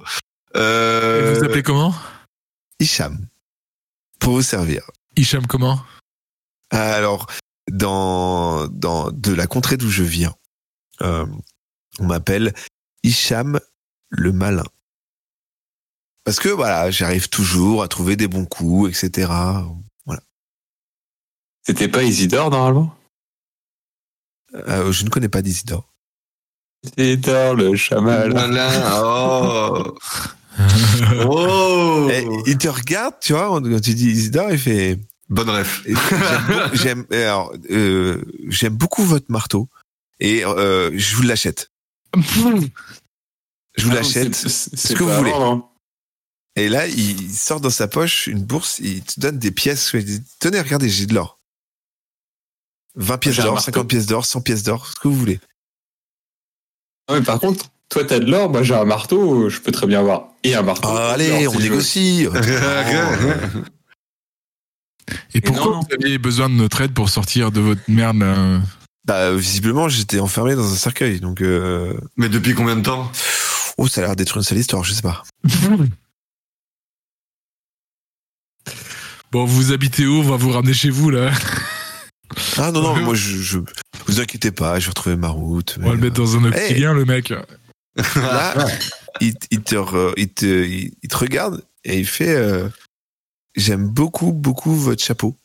[0.55, 1.35] Et Euh...
[1.39, 1.95] Vous appelez comment?
[2.81, 3.19] Hicham.
[4.21, 4.83] Pour vous servir.
[5.17, 5.81] Hicham comment?
[6.71, 7.27] Alors,
[7.71, 10.35] dans, dans de la contrée d'où je viens,
[11.03, 11.27] euh,
[11.99, 12.55] on m'appelle
[13.03, 13.61] Hicham
[14.11, 14.65] le malin.
[16.25, 19.33] Parce que voilà, j'arrive toujours à trouver des bons coups, etc.
[21.69, 22.95] C'était pas Isidore, normalement?
[24.55, 25.87] Euh, je ne connais pas d'Isidore.
[26.97, 28.33] Isidore, le chamal.
[28.33, 28.71] Malin,
[29.03, 29.95] oh.
[31.29, 32.09] oh.
[32.11, 34.99] Et il te regarde, tu vois, quand tu dis Isidore, il fait.
[35.29, 35.85] Bonne ref.
[36.73, 39.69] J'aime euh, j'aime beaucoup votre marteau
[40.21, 41.71] et euh, je vous l'achète.
[42.17, 44.35] Je vous l'achète.
[44.45, 45.33] Ah, C'est ce que vous voulez.
[45.35, 45.65] hein.
[46.57, 49.91] Et là, il sort dans sa poche une bourse, il te donne des pièces.
[49.95, 51.39] Il dit, Tenez, regardez, j'ai de l'or.
[52.97, 53.67] 20 pièces d'or, marteau.
[53.67, 55.39] 50 pièces d'or, 100 pièces d'or, ce que vous voulez.
[57.09, 60.01] Ouais, par contre, toi, t'as de l'or, moi, j'ai un marteau, je peux très bien
[60.01, 60.31] avoir.
[60.43, 60.89] Et un marteau.
[60.91, 62.27] Ah, allez, on négocie.
[65.35, 65.81] Et pourquoi non.
[65.81, 68.61] vous aviez besoin de notre aide pour sortir de votre merde là
[69.05, 71.95] bah, visiblement, j'étais enfermé dans un cercueil, donc euh...
[72.19, 73.11] Mais depuis combien de temps?
[73.79, 75.23] Oh, ça a l'air d'être une sale histoire, je sais pas.
[79.33, 80.17] Bon, vous habitez où?
[80.19, 81.31] On va vous ramener chez vous là.
[82.59, 83.59] Ah non non, moi je, je
[84.07, 85.79] vous inquiétez pas, je vais retrouver ma route.
[85.81, 86.63] On va le mettre dans un Hey.
[86.65, 87.33] octilien, le mec.
[88.17, 88.67] Là,
[89.21, 92.69] il, il te, re- il, te, il, il te regarde et il fait euh,
[93.59, 95.37] J'aime beaucoup, beaucoup votre chapeau.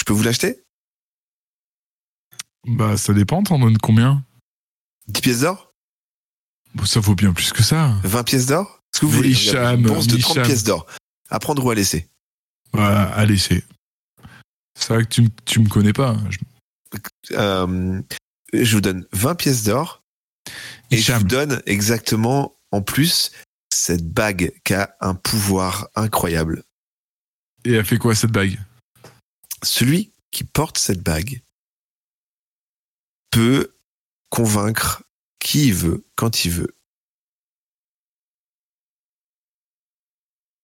[0.00, 0.64] Je peux vous l'acheter?
[2.66, 4.24] Bah, ça dépend, t'en donnes combien?
[5.08, 5.72] 10 pièces d'or?
[6.74, 7.94] Bon, ça vaut bien plus que ça.
[8.04, 8.82] 20 pièces d'or?
[8.94, 10.46] Ce que vous Mais voulez Hicham, Une bourse de 30 Hicham.
[10.46, 10.86] pièces d'or.
[11.30, 12.08] À prendre ou à laisser?
[12.72, 13.64] Voilà, allez, c'est.
[14.78, 16.16] C'est vrai que tu, tu me connais pas.
[16.30, 16.38] Je-
[17.32, 18.02] Euh,
[18.52, 20.02] Je vous donne 20 pièces d'or
[20.90, 23.32] et je vous donne exactement en plus
[23.72, 26.64] cette bague qui a un pouvoir incroyable.
[27.64, 28.58] Et elle fait quoi cette bague?
[29.62, 31.42] Celui qui porte cette bague
[33.30, 33.74] peut
[34.30, 35.02] convaincre
[35.38, 36.74] qui il veut, quand il veut.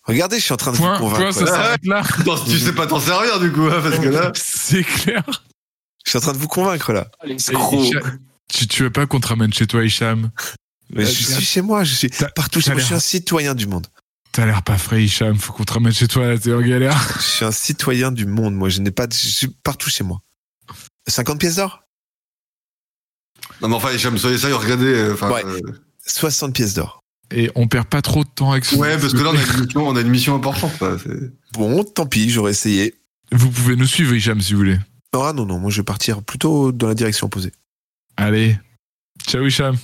[0.02, 1.20] Regardez, je suis en train de Point, vous convaincre.
[1.20, 2.02] point, ça s'arrête là.
[2.46, 4.32] Tu sais pas t'en servir du coup, hein, parce que là.
[4.34, 5.22] C'est clair.
[6.04, 7.10] Je suis en train de vous convaincre là.
[8.48, 10.30] Tu, tu veux pas qu'on te ramène chez toi, Hicham?
[10.90, 12.80] Mais je suis chez moi, je suis partout chez t'as moi.
[12.80, 13.86] Je suis un citoyen du monde.
[14.38, 15.36] T'as l'air pas frais, Hicham.
[15.36, 16.96] Faut qu'on te ramène chez toi, là, t'es en galère.
[17.16, 18.54] Je suis un citoyen du monde.
[18.54, 19.08] Moi, je n'ai pas.
[19.08, 20.20] de- Je suis partout chez moi.
[21.08, 21.82] 50 pièces d'or?
[23.60, 24.84] Non, mais enfin, Hicham, soyez sérieux, regardez.
[24.94, 25.44] euh, Enfin, Ouais.
[25.44, 25.60] euh,
[26.06, 27.00] 60 pièces d'or.
[27.32, 29.42] Et on perd pas trop de temps avec ce ouais, parce que là, on a
[29.42, 30.80] une mission, on a une mission importante.
[30.82, 30.96] là,
[31.54, 32.94] Bon, tant pis, j'aurais essayé.
[33.32, 34.78] Vous pouvez nous suivre, Hicham, si vous voulez.
[35.14, 37.50] Ah non, non, moi je vais partir plutôt dans la direction opposée.
[38.16, 38.56] Allez.
[39.26, 39.76] Ciao, Hicham.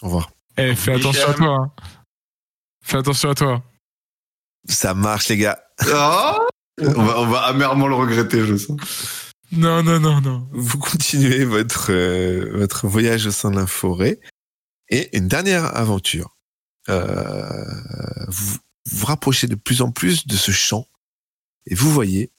[0.00, 0.30] Au revoir.
[0.56, 1.56] Eh, fais attention à toi.
[1.60, 1.72] hein.
[2.84, 3.64] Fais attention à toi.
[4.68, 5.62] Ça marche, les gars.
[5.92, 6.38] Ah
[6.80, 8.78] on, va, on va amèrement le regretter, je sens.
[9.52, 10.48] Non, non, non, non.
[10.52, 14.20] Vous continuez votre, euh, votre voyage au sein de la forêt.
[14.88, 16.36] Et une dernière aventure.
[16.88, 17.64] Euh,
[18.28, 20.86] vous vous rapprochez de plus en plus de ce champ.
[21.66, 22.32] Et vous voyez,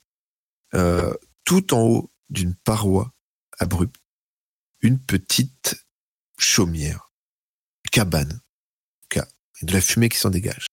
[0.74, 1.14] euh,
[1.46, 3.14] tout en haut d'une paroi
[3.60, 4.02] abrupte,
[4.82, 5.86] une petite
[6.38, 7.12] chaumière,
[7.92, 8.42] cabane,
[9.64, 10.66] de la fumée qui s'en dégage.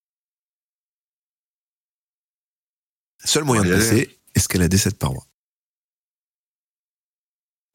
[3.25, 5.25] Seul moyen de passer, escalader cette paroi.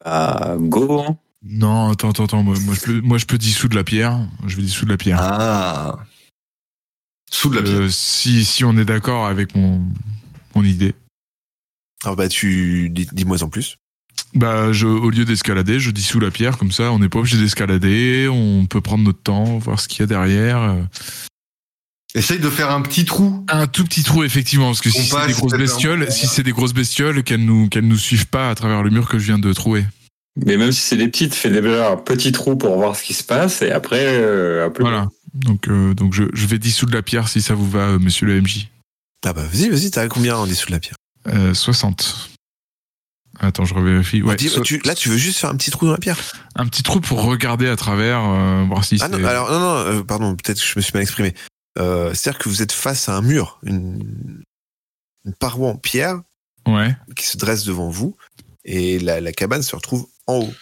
[0.04, 1.00] Ah, go.
[1.00, 1.18] hein.
[1.42, 2.42] Non, attends, attends, attends.
[2.42, 4.18] Moi, moi, je peux, moi, je peux dissoudre la pierre.
[4.46, 5.18] Je vais dissoudre la pierre.
[5.20, 5.98] Ah.
[7.30, 7.80] Sous de la pierre.
[7.80, 9.82] Euh, si, si on est d'accord avec mon,
[10.54, 10.94] mon idée.
[12.04, 13.76] Alors bah tu dis- dis-moi en plus.
[14.34, 17.38] Bah, je, au lieu d'escalader, je dissous la pierre, comme ça, on n'est pas obligé
[17.38, 20.76] d'escalader, on peut prendre notre temps, voir ce qu'il y a derrière.
[22.16, 23.44] Essaye de faire un petit trou.
[23.48, 26.52] Un tout petit trou, effectivement, parce que si c'est des grosses bestioles, si c'est des
[26.52, 29.38] grosses bestioles, qu'elles nous, qu'elles nous suivent pas à travers le mur que je viens
[29.38, 29.84] de trouver.
[30.44, 33.14] Mais même si c'est des petites, fais déjà un petit trou pour voir ce qui
[33.14, 34.82] se passe et après, euh, un peu.
[34.82, 35.08] Voilà.
[35.34, 38.26] Donc, euh, donc je, je vais dissoudre la pierre si ça vous va, euh, monsieur
[38.26, 38.68] le MJ.
[39.26, 40.96] Ah bah vas-y, vas-y, t'as combien en dessous de la pierre?
[41.28, 42.30] Euh, 60.
[43.40, 44.22] Attends, je revérifie.
[44.22, 46.18] Ouais, Dis- so- tu- Là, tu veux juste faire un petit trou dans la pierre?
[46.54, 49.74] Un petit trou pour regarder à travers, euh, voir si Ah non, alors non, non,
[49.76, 51.34] euh, pardon, peut-être que je me suis mal exprimé.
[51.78, 54.42] Euh, C'est-à-dire que vous êtes face à un mur, une,
[55.24, 56.20] une paroi en pierre
[56.66, 56.96] Ouais.
[57.14, 58.16] qui se dresse devant vous,
[58.64, 60.54] et la, la cabane se retrouve en haut.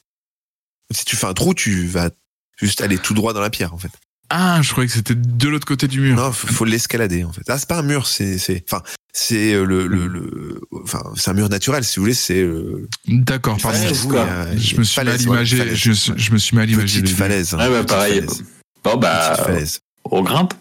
[0.91, 2.11] Si tu fais un trou, tu vas
[2.59, 3.91] juste aller tout droit dans la pierre, en fait.
[4.31, 6.17] Ah, je croyais que c'était de l'autre côté du mur.
[6.17, 7.43] Non, faut, faut l'escalader, en fait.
[7.49, 11.31] Ah, c'est pas un mur, c'est, c'est, enfin, c'est euh, le, le, le, enfin, c'est
[11.31, 12.41] un mur naturel, si vous voulez, c'est.
[12.41, 13.79] Euh, D'accord, pardon.
[13.93, 15.57] vous, y a Je me suis mal imagé.
[15.59, 15.75] falaise.
[15.77, 17.01] Je, je me suis mal imagé.
[17.03, 17.55] Petite falaise.
[17.55, 18.15] hein, Ouais, bah pareil.
[18.23, 18.45] falaise.
[18.83, 19.81] Bon, bah, Petite falaise.
[20.05, 20.55] on grimpe.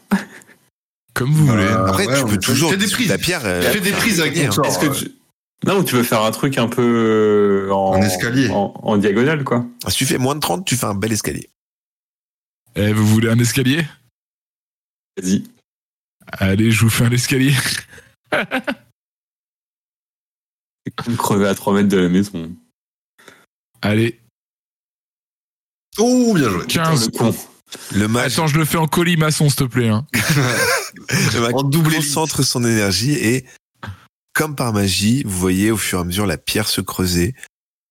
[1.14, 1.64] Comme vous voulez.
[1.64, 3.10] Euh, Après, ouais, tu peux fait- toujours fais des prises.
[3.10, 3.46] la pierre.
[3.46, 4.64] euh, Fais des prises avec gagner, ton.
[4.64, 5.12] Est-ce que tu...
[5.68, 6.82] Non, ou tu veux faire un truc un peu
[7.70, 8.50] euh, en, En escalier.
[8.50, 9.66] En, en diagonale, quoi.
[9.90, 11.50] Si tu fais moins de 30, tu fais un bel escalier.
[12.76, 13.86] Eh, vous voulez un escalier?
[15.18, 15.44] Vas-y.
[16.32, 17.54] Allez, je vous fais un escalier.
[20.86, 22.56] C'est comme crever à 3 mètres de la maison.
[23.82, 24.18] Allez,
[25.98, 26.66] Oh, bien joué.
[26.68, 27.08] 15.
[27.12, 27.36] Le con.
[27.94, 29.90] Le mage, Attends, je le fais en colimaçon, s'il te plaît.
[29.90, 30.08] Hein.
[31.34, 33.46] le mage En double concentre son énergie et,
[34.34, 37.36] comme par magie, vous voyez au fur et à mesure la pierre se creuser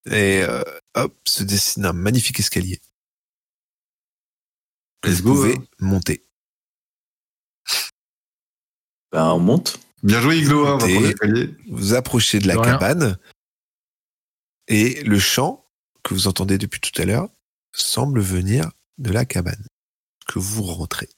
[0.06, 0.62] et euh,
[0.94, 2.80] hop, se dessine un magnifique escalier.
[5.04, 5.64] Let's vous go, pouvez hein.
[5.78, 6.24] monter.
[9.12, 9.80] Bah, on monte.
[10.02, 10.78] Bien joué, Iglo, hein.
[11.68, 13.18] Vous approchez de la De cabane
[14.68, 15.66] et le chant
[16.02, 17.28] que vous entendez depuis tout à l'heure
[17.72, 19.66] semble venir de la cabane
[20.26, 21.08] que vous rentrez.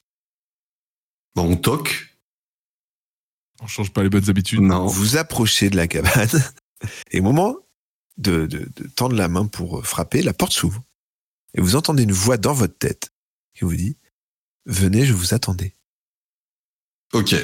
[1.35, 2.17] Bon, on toque.
[3.61, 4.61] On change pas les bonnes habitudes.
[4.61, 4.85] Non.
[4.87, 6.29] Vous approchez de la cabane
[7.11, 7.55] et au moment
[8.17, 10.83] de, de, de tendre la main pour frapper, la porte s'ouvre
[11.53, 13.11] et vous entendez une voix dans votre tête
[13.53, 13.97] qui vous dit
[14.65, 15.75] Venez, je vous attendais.
[17.13, 17.35] Ok.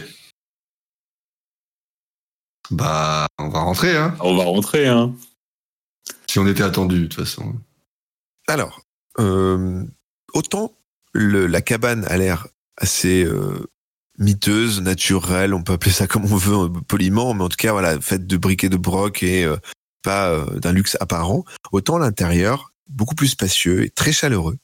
[2.71, 4.15] Bah, on va rentrer, hein.
[4.21, 5.13] On va rentrer, hein.
[6.27, 7.55] Si on était attendu, de toute façon.
[8.47, 8.81] Alors,
[9.19, 9.83] euh,
[10.33, 10.75] autant
[11.13, 12.47] le, la cabane a l'air
[12.77, 13.67] assez euh,
[14.19, 17.71] miteuse, naturelle, on peut appeler ça comme on veut euh, poliment, mais en tout cas,
[17.71, 19.57] voilà, faite de briques et de broc et euh,
[20.03, 24.57] pas euh, d'un luxe apparent, autant l'intérieur, beaucoup plus spacieux et très chaleureux.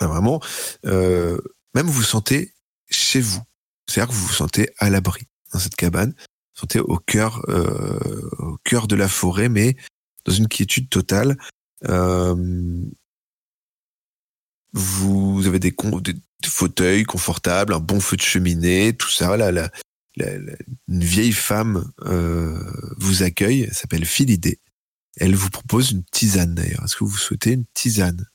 [0.00, 0.40] Ah, Vraiment,
[0.86, 1.38] euh,
[1.74, 2.52] même vous sentez
[2.90, 3.40] chez vous.
[3.88, 6.10] C'est-à-dire que vous vous sentez à l'abri dans cette cabane.
[6.10, 6.16] Vous
[6.56, 9.76] vous sentez au cœur, euh, au cœur de la forêt, mais
[10.24, 11.36] dans une quiétude totale.
[11.88, 12.34] Euh,
[14.72, 15.70] vous avez des,
[16.00, 19.36] des- des fauteuils confortables, un bon feu de cheminée, tout ça.
[19.36, 19.70] La, la,
[20.16, 20.56] la-
[20.88, 22.58] une vieille femme euh,
[22.98, 24.60] vous accueille, elle s'appelle Philidée.
[25.16, 26.84] Elle vous propose une tisane d'ailleurs.
[26.84, 28.28] Est-ce que vous souhaitez une tisane?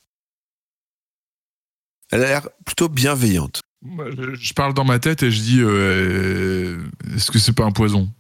[2.12, 3.62] Elle a l'air plutôt bienveillante.
[3.82, 6.84] Je, parle dans ma tête et je dis euh,
[7.16, 8.12] est-ce que c'est pas un poison?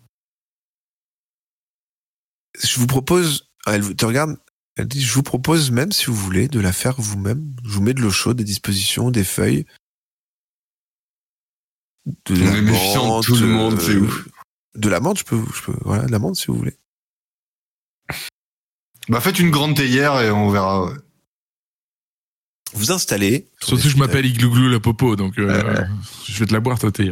[2.62, 4.38] Je vous propose, elle vous- te regarde,
[4.80, 7.54] elle dit, je vous propose même si vous voulez de la faire vous-même.
[7.66, 9.66] Je vous mets de l'eau chaude à disposition, des feuilles.
[12.06, 14.30] De On est méfiant de tout le monde, c'est ouf.
[14.76, 16.78] De la menthe, je peux, je peux, voilà, de la menthe si vous voulez.
[19.10, 20.86] Bah faites une grande théière et on verra.
[20.86, 20.98] ouais.
[22.74, 23.50] Vous installez.
[23.60, 25.86] Surtout que je m'appelle Iglouglou la popo, donc euh,
[26.26, 27.12] je vais te la boire, toi, t'es.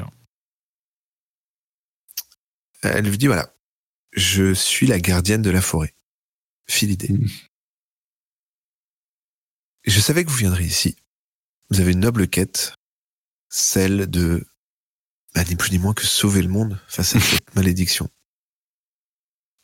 [2.81, 3.53] Elle lui dit voilà,
[4.13, 5.93] je suis la gardienne de la forêt.
[6.69, 7.09] Philidée.
[9.87, 10.97] Et je savais que vous viendriez ici.
[11.69, 12.75] Vous avez une noble quête,
[13.49, 14.45] celle de,
[15.33, 18.09] bah, ni plus ni moins que sauver le monde face à cette malédiction.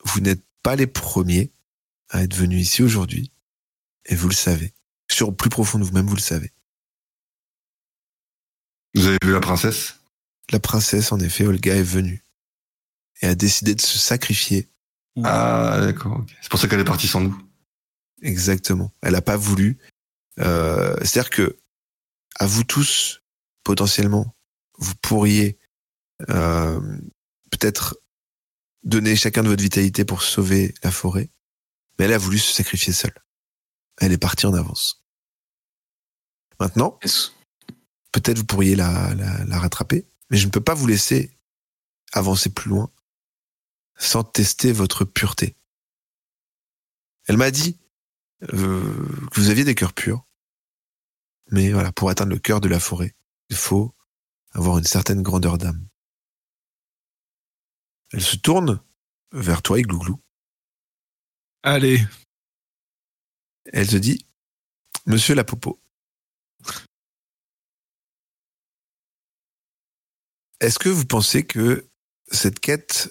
[0.02, 1.52] Vous n'êtes pas les premiers
[2.08, 3.30] à être venus ici aujourd'hui,
[4.06, 4.72] et vous le savez.
[5.10, 6.52] Sur le plus profond de vous-même, vous le savez.
[8.94, 10.00] Vous avez vu la princesse?
[10.50, 12.24] La princesse, en effet, Olga, est venue
[13.20, 14.70] et a décidé de se sacrifier
[15.22, 16.24] Ah d'accord.
[16.40, 17.38] C'est pour ça qu'elle est partie sans nous.
[18.22, 18.90] Exactement.
[19.02, 19.78] Elle n'a pas voulu.
[20.40, 21.58] Euh, C'est-à-dire que
[22.36, 23.22] à vous tous,
[23.62, 24.34] potentiellement,
[24.78, 25.58] vous pourriez
[26.28, 26.80] euh,
[27.50, 27.96] peut-être
[28.82, 31.30] donner chacun de votre vitalité pour sauver la forêt,
[31.98, 33.14] mais elle a voulu se sacrifier seule.
[33.98, 35.04] Elle est partie en avance.
[36.60, 36.98] Maintenant,
[38.12, 41.38] peut-être vous pourriez la, la, la rattraper, mais je ne peux pas vous laisser
[42.12, 42.90] avancer plus loin
[43.96, 45.56] sans tester votre pureté.
[47.26, 47.78] Elle m'a dit
[48.52, 50.26] euh, que vous aviez des cœurs purs,
[51.50, 53.14] mais voilà, pour atteindre le cœur de la forêt,
[53.48, 53.94] il faut
[54.52, 55.86] avoir une certaine grandeur d'âme.
[58.12, 58.80] Elle se tourne
[59.32, 60.20] vers toi, Iglouglou.
[61.62, 62.00] Allez,
[63.72, 64.26] Elle te dit,
[65.06, 65.80] Monsieur la Popo,
[70.60, 71.88] est-ce que vous pensez que
[72.30, 73.10] cette quête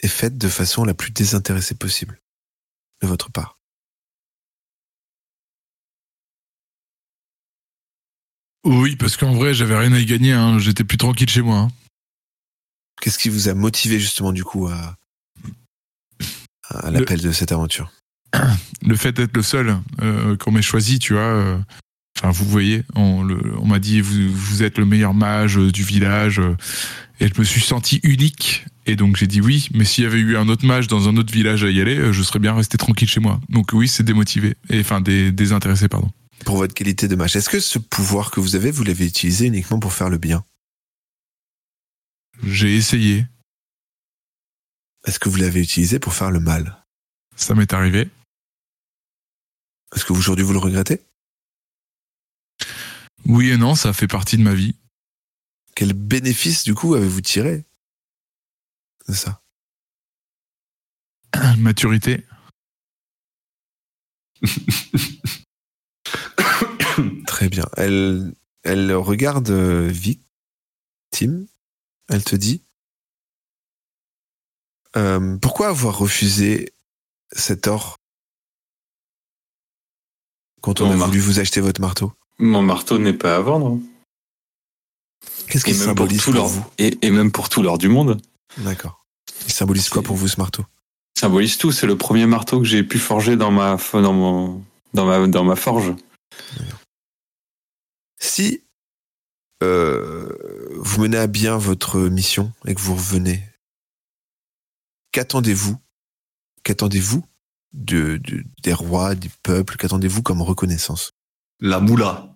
[0.00, 2.20] est faite de façon la plus désintéressée possible
[3.02, 3.60] de votre part?
[8.66, 10.58] Oui, parce qu'en vrai, j'avais rien à y gagner, hein.
[10.58, 11.58] j'étais plus tranquille chez moi.
[11.58, 11.68] hein.
[13.00, 14.96] Qu'est-ce qui vous a motivé justement du coup à,
[16.68, 17.90] à l'appel de cette aventure?
[18.82, 21.22] Le fait d'être le seul euh, qu'on m'ait choisi, tu vois.
[21.22, 21.58] euh,
[22.18, 23.24] Enfin, vous voyez, on,
[23.66, 26.56] m'a dit vous, vous êtes le meilleur mage du village, euh,
[27.20, 28.64] et je me suis senti unique.
[28.86, 31.16] Et donc j'ai dit oui, mais s'il y avait eu un autre mage dans un
[31.18, 33.38] autre village à y aller, je serais bien resté tranquille chez moi.
[33.50, 36.10] Donc oui, c'est démotivé, et enfin dé- désintéressé, pardon.
[36.46, 39.46] Pour votre qualité de mage, est-ce que ce pouvoir que vous avez, vous l'avez utilisé
[39.46, 40.46] uniquement pour faire le bien?
[42.44, 43.26] J'ai essayé,
[45.06, 46.84] Est-ce que vous l'avez utilisé pour faire le mal?
[47.36, 48.10] Ça m'est arrivé.
[49.94, 51.00] Est-ce que aujourd'hui vous le regrettez?
[53.24, 54.76] Oui et non, ça fait partie de ma vie.
[55.74, 57.64] Quel bénéfice du coup avez-vous tiré
[59.08, 59.42] de ça?
[61.58, 62.24] Maturité.
[67.46, 67.68] Très bien.
[67.76, 71.46] Elle, elle regarde euh, Victime.
[72.08, 72.64] Elle te dit
[74.96, 76.72] euh, Pourquoi avoir refusé
[77.30, 77.98] cet or
[80.60, 82.12] quand on Mon a voulu vous acheter votre marteau?
[82.40, 83.78] Mon marteau n'est pas à vendre.
[85.46, 86.66] Qu'est-ce qu'il même, pour symbolise tout pour vous?
[86.78, 88.20] et, et même pour tout l'or du monde.
[88.58, 89.06] D'accord.
[89.46, 90.64] Il symbolise quoi pour vous ce marteau?
[91.16, 91.70] Symbolise tout.
[91.70, 95.44] C'est le premier marteau que j'ai pu forger dans ma, dans mon, dans ma, dans
[95.44, 95.94] ma forge.
[98.18, 98.62] Si
[99.62, 100.28] euh,
[100.76, 103.42] vous menez à bien votre mission et que vous revenez,
[105.12, 105.76] qu'attendez-vous
[106.62, 107.24] Qu'attendez-vous
[107.72, 111.12] de, de- des rois, des peuples Qu'attendez-vous comme reconnaissance?
[111.60, 112.34] La moula.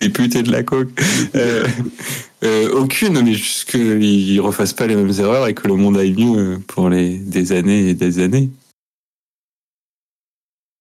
[0.00, 0.90] Et putain de la coque.
[1.34, 1.66] Euh,
[2.44, 6.14] euh, aucune, mais juste qu'ils refassent pas les mêmes erreurs et que le monde aille
[6.14, 8.50] mieux pour les, des années et des années.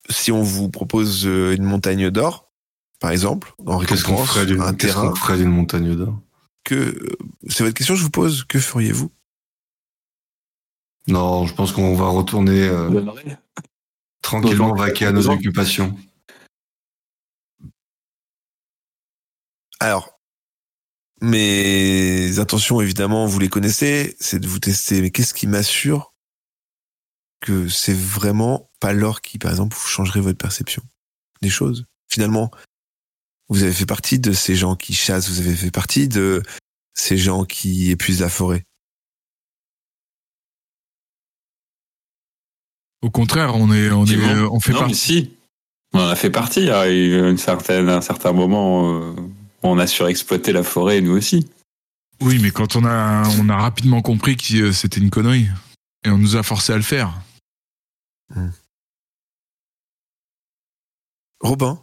[0.10, 2.52] Si on vous propose euh, une montagne d'or,
[3.00, 5.96] par exemple, en Qu'est-ce qu'on récompense, ferait d'une un qu'est-ce terrain, qu'on ferait d'une montagne
[5.96, 6.20] d'or
[6.64, 8.44] que euh, c'est votre question, je vous pose.
[8.44, 9.12] Que feriez-vous?
[11.08, 12.90] Non, je pense qu'on va retourner euh,
[14.22, 14.78] tranquillement Bonjour.
[14.86, 15.34] vaquer à nos Bonjour.
[15.36, 15.96] occupations.
[19.80, 20.20] Alors,
[21.22, 25.02] mes intentions, évidemment, vous les connaissez, c'est de vous tester.
[25.02, 26.14] Mais qu'est-ce qui m'assure
[27.42, 30.82] que c'est vraiment pas l'or qui, par exemple, vous changerez votre perception
[31.44, 31.86] des choses?
[32.10, 32.50] Finalement,
[33.50, 36.42] vous avez fait partie de ces gens qui chassent, vous avez fait partie de
[36.94, 38.64] ces gens qui épuisent la forêt
[43.02, 44.18] Au contraire, on est, on est,
[44.50, 44.96] on fait non, mais partie.
[44.96, 45.38] si.
[45.94, 46.62] On en a fait partie.
[46.62, 49.14] Il y a eu une certaine, un certain moment euh,
[49.62, 51.48] on a surexploité la forêt, nous aussi.
[52.22, 55.48] Oui, mais quand on a, on a rapidement compris que euh, c'était une connerie.
[56.04, 57.14] Et on nous a forcé à le faire.
[61.42, 61.80] Robin,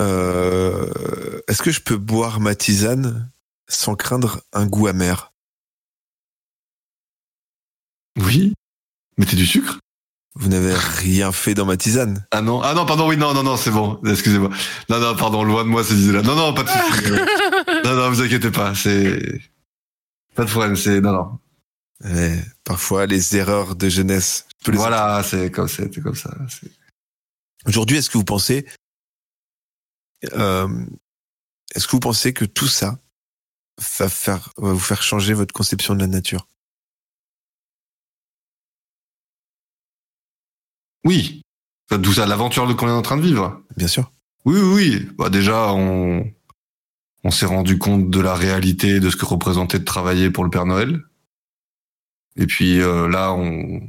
[0.00, 3.30] euh, est-ce que je peux boire ma tisane
[3.68, 5.32] sans craindre un goût amer?
[8.18, 8.52] Oui.
[9.18, 9.78] Mettez du sucre?
[10.34, 12.26] Vous n'avez rien fait dans ma tisane.
[12.30, 14.00] Ah non, ah non, pardon, oui, non, non, non, c'est bon.
[14.06, 14.48] Excusez-moi.
[14.88, 16.22] Non, non, pardon, loin de moi ces idées-là.
[16.22, 17.10] Non, non, pas de soucis.
[17.84, 18.74] non, non, vous inquiétez pas.
[18.74, 19.40] C'est
[20.34, 20.74] pas de problème.
[20.76, 21.38] C'est non, non.
[22.16, 24.46] Eh, parfois, les erreurs de jeunesse.
[24.60, 26.34] je peux les Voilà, c'est comme ça, c'est comme ça.
[26.48, 26.72] c'est-
[27.66, 28.66] Aujourd'hui, est-ce que vous pensez,
[30.32, 30.68] euh,
[31.74, 32.98] est-ce que vous pensez que tout ça
[33.98, 36.46] va faire, va vous faire changer votre conception de la nature?
[41.04, 41.42] Oui.
[41.90, 43.62] D'où ça, l'aventure qu'on est en train de vivre?
[43.76, 44.12] Bien sûr.
[44.44, 45.08] Oui, oui, oui.
[45.18, 46.30] Bah déjà, on,
[47.24, 50.50] on s'est rendu compte de la réalité de ce que représentait de travailler pour le
[50.50, 51.02] Père Noël.
[52.36, 53.80] Et puis euh, là, on,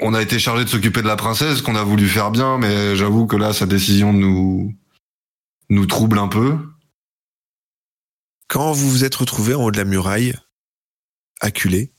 [0.00, 2.96] on a été chargé de s'occuper de la princesse, qu'on a voulu faire bien, mais
[2.96, 4.72] j'avoue que là, sa décision nous,
[5.68, 6.58] nous trouble un peu.
[8.48, 10.34] Quand vous vous êtes retrouvé en haut de la muraille,
[11.40, 11.92] acculé,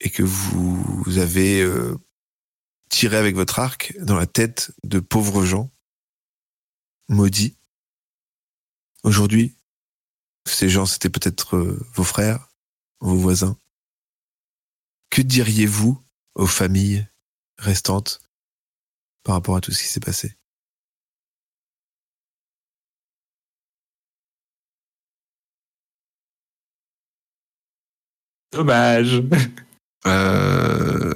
[0.00, 1.96] et que vous avez euh,
[2.88, 5.70] tiré avec votre arc dans la tête de pauvres gens
[7.08, 7.56] maudits,
[9.04, 9.56] aujourd'hui,
[10.44, 12.48] ces gens, c'était peut-être euh, vos frères,
[13.00, 13.58] vos voisins.
[15.10, 16.05] Que diriez-vous
[16.36, 17.06] aux familles
[17.58, 18.20] restantes
[19.24, 20.36] par rapport à tout ce qui s'est passé
[28.52, 29.22] Dommage.
[30.06, 31.12] Euh,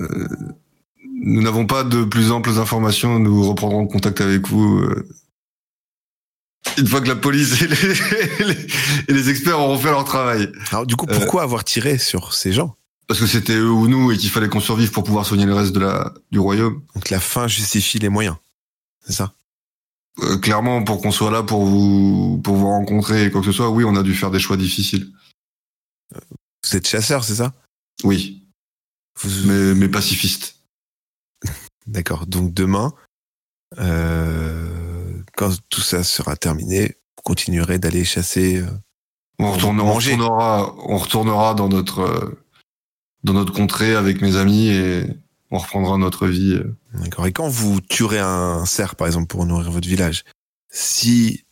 [1.22, 3.18] nous n'avons pas de plus amples informations.
[3.18, 5.08] Nous reprendrons contact avec vous euh,
[6.78, 7.76] une fois que la police et les,
[8.54, 8.66] les-
[9.08, 10.50] et les experts auront fait leur travail.
[10.70, 12.76] Alors du coup, Euh, pourquoi avoir tiré sur ces gens?
[13.10, 15.52] Parce que c'était eux ou nous et qu'il fallait qu'on survive pour pouvoir soigner le
[15.52, 16.80] reste de la, du royaume.
[16.94, 18.36] Donc la fin justifie les moyens.
[19.04, 19.34] C'est ça?
[20.20, 23.52] Euh, clairement, pour qu'on soit là pour vous, pour vous rencontrer et quoi que ce
[23.52, 25.10] soit, oui, on a dû faire des choix difficiles.
[26.14, 27.52] Vous êtes chasseur, c'est ça?
[28.04, 28.46] Oui,
[29.20, 30.60] Vous- mais, mais pacifistes.
[31.88, 32.28] D'accord.
[32.28, 32.92] Donc demain,
[33.78, 38.58] euh, quand tout ça sera terminé, vous continuerez d'aller chasser.
[38.58, 38.70] euh,
[39.40, 42.44] On retournera, on retournera, on retournera dans notre, euh,
[43.24, 45.04] dans notre contrée avec mes amis et
[45.50, 46.54] on reprendra notre vie.
[46.54, 46.76] euh.
[46.94, 47.26] D'accord.
[47.26, 50.24] Et quand vous tuerez un cerf, par exemple, pour nourrir votre village,
[50.70, 51.44] si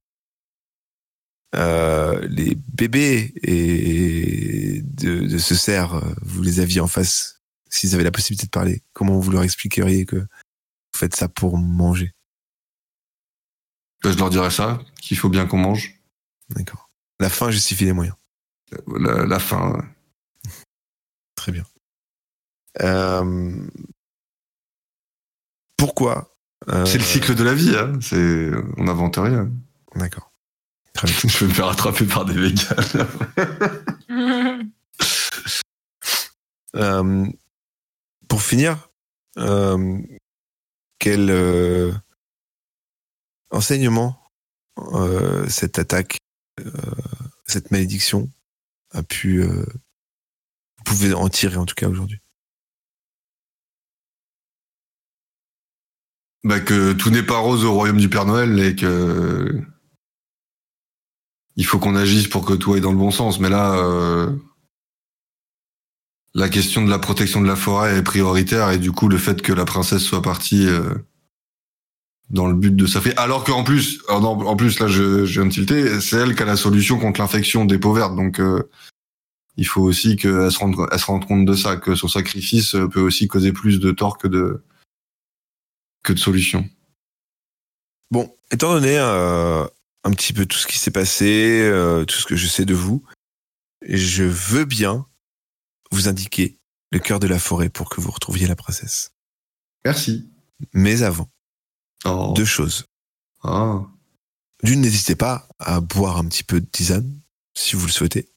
[1.55, 7.95] euh, les bébés et de, de ce cerf, euh, vous les aviez en face, s'ils
[7.95, 12.13] avaient la possibilité de parler, comment vous leur expliqueriez que vous faites ça pour manger?
[14.05, 16.01] Je leur dirai ça, qu'il faut bien qu'on mange.
[16.51, 16.89] D'accord.
[17.19, 18.17] La fin justifie les moyens.
[18.97, 19.85] La, la fin.
[21.49, 21.65] Très bien.
[22.83, 23.67] Euh,
[25.79, 26.31] pourquoi
[26.69, 27.95] euh, C'est le cycle de la vie, hein.
[28.03, 29.51] C'est, on n'invente rien.
[29.95, 30.31] D'accord.
[30.93, 31.17] Très bien.
[31.25, 33.09] je vais me faire attraper par des véganes.
[36.75, 37.27] Euh,
[38.29, 38.91] pour finir,
[39.39, 39.99] euh,
[40.99, 41.93] quel euh,
[43.51, 44.23] enseignement
[44.93, 46.19] euh, cette attaque,
[46.61, 46.71] euh,
[47.47, 48.29] cette malédiction
[48.93, 49.65] a pu, euh,
[51.15, 52.21] en tirer en tout cas aujourd'hui
[56.45, 59.61] bah, que tout n'est pas rose au royaume du Père Noël et que
[61.57, 63.41] il faut qu'on agisse pour que tout aille dans le bon sens.
[63.41, 64.31] Mais là, euh,
[66.33, 69.43] la question de la protection de la forêt est prioritaire et du coup, le fait
[69.43, 70.95] que la princesse soit partie euh,
[72.31, 75.41] dans le but de sa fée, alors qu'en plus, non, en plus là, je, je
[75.41, 78.15] viens de tilter, c'est elle qui a la solution contre l'infection des peaux vertes.
[78.15, 78.63] Donc, euh,
[79.59, 82.77] il faut aussi qu'elle se rende, elle se rende compte de ça, que son sacrifice
[82.77, 84.65] euh, peut aussi causer plus de tort que de
[86.05, 86.67] que de solutions.
[88.11, 89.67] Bon, étant donné euh,
[90.05, 92.73] un petit peu tout ce qui s'est passé, euh, tout ce que je sais de
[92.73, 93.05] vous,
[93.83, 95.07] je veux bien
[95.91, 96.59] vous indiquer
[96.93, 99.11] le cœur de la forêt pour que vous retrouviez la princesse.
[99.85, 100.31] Merci.
[100.73, 101.29] Mais avant,
[102.05, 102.33] Oh.
[102.37, 102.87] deux choses.
[103.43, 103.81] Ah.
[104.63, 107.21] D'une, n'hésitez pas à boire un petit peu de tisane,
[107.55, 108.29] si vous le souhaitez.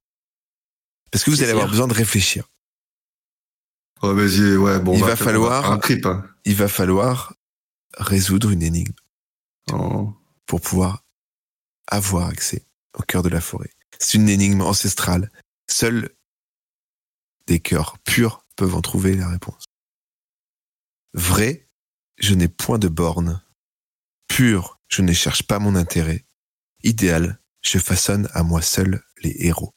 [1.12, 2.48] Parce que vous allez avoir besoin de réfléchir.
[4.02, 4.94] Ouais, vas-y, ouais, bon.
[4.96, 6.06] Il va falloir- un trip.
[6.06, 6.26] Hein.
[6.46, 7.36] Il va falloir
[7.98, 8.94] résoudre une énigme
[9.72, 10.14] Oh.
[10.48, 11.04] pour pouvoir
[11.88, 12.66] avoir accès
[12.98, 13.70] au cœur de la forêt.
[14.00, 15.32] C'est une énigme ancestrale.
[15.70, 16.10] Seuls
[17.48, 19.66] des cœurs purs peuvent en trouver la réponse.
[21.14, 21.70] Vrai,
[22.18, 23.44] je n'ai point de borne.
[24.28, 26.26] Pur, je ne cherche pas mon intérêt.
[26.84, 29.74] Idéal, je façonne à moi seul les héros.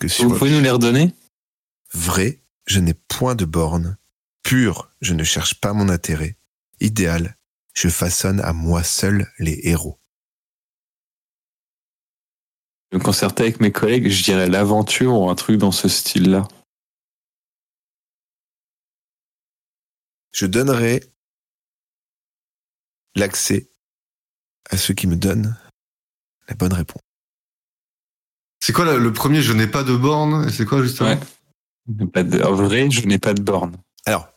[0.00, 1.14] Que sur Vous pouvez nous les redonner
[1.92, 3.98] Vrai, je n'ai point de borne.
[4.42, 6.38] Pur, je ne cherche pas mon intérêt.
[6.80, 7.36] Idéal,
[7.74, 10.00] je façonne à moi seul les héros.
[12.90, 16.48] Je me concertais avec mes collègues, je dirais l'aventure ou un truc dans ce style-là.
[20.32, 21.04] Je donnerai
[23.14, 23.70] l'accès
[24.70, 25.58] à ceux qui me donnent
[26.48, 27.02] la bonne réponse.
[28.70, 32.06] C'est quoi là, le premier Je n'ai pas de borne c'est quoi justement Ouais.
[32.06, 32.40] Pas de...
[32.40, 33.76] En vrai, je n'ai pas de borne.
[34.06, 34.28] Alors,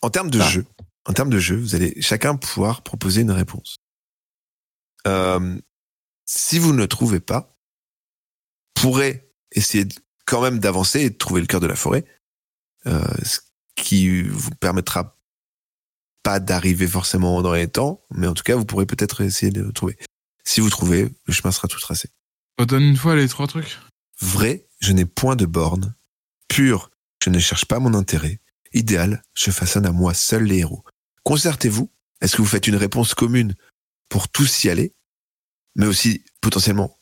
[0.00, 0.48] en termes de Ah.
[0.48, 0.64] jeu,
[1.04, 3.76] en termes de jeu, vous allez chacun pouvoir proposer une réponse.
[5.06, 5.58] Euh,
[6.24, 7.58] si vous ne le trouvez pas,
[8.72, 9.86] pourrez essayer
[10.24, 12.06] quand même d'avancer et de trouver le cœur de la forêt,
[12.86, 13.40] euh, ce
[13.74, 15.18] qui vous permettra
[16.22, 19.60] pas d'arriver forcément dans les temps, mais en tout cas, vous pourrez peut-être essayer de
[19.60, 19.98] le trouver.
[20.42, 22.08] Si vous trouvez, le chemin sera tout tracé.
[22.58, 23.78] Redonne une fois les trois trucs.
[24.20, 25.94] Vrai, je n'ai point de borne.
[26.48, 26.90] Pur,
[27.22, 28.38] je ne cherche pas mon intérêt.
[28.72, 30.84] Idéal, je façonne à moi seul les héros.
[31.24, 31.90] Concertez-vous.
[32.20, 33.54] Est-ce que vous faites une réponse commune
[34.08, 34.92] pour tous y aller,
[35.76, 36.98] mais aussi potentiellement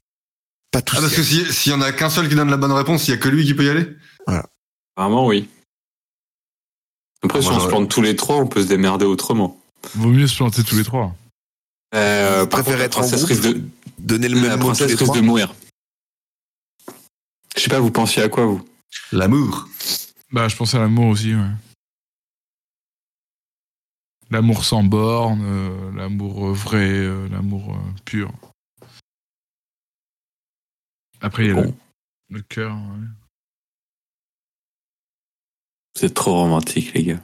[0.70, 2.34] pas tous Ah, y parce que aller si- s'il y en a qu'un seul qui
[2.34, 3.94] donne la bonne réponse, il y a que lui qui peut y aller?
[4.96, 5.48] Apparemment, oui.
[7.22, 9.60] Après, Moi, si on se plante tous les trois, on peut se démerder autrement.
[9.94, 11.14] Vaut mieux se planter tous les trois.
[11.94, 13.62] Euh, contre, la être en groupe, de,
[13.98, 15.16] Donnez le la même mot tous princesse les risque trois.
[15.16, 15.54] de mourir.
[17.56, 18.66] Je sais pas, vous pensiez à quoi, vous?
[19.12, 19.68] L'amour.
[20.30, 21.50] Bah, je pense à l'amour aussi, ouais.
[24.30, 28.32] L'amour sans borne, euh, l'amour euh, vrai, euh, l'amour euh, pur.
[31.20, 31.76] Après, il y a le, Bon,
[32.30, 32.74] le cœur.
[32.74, 33.06] ouais.
[35.96, 37.22] vous êtes trop romantique, les gars.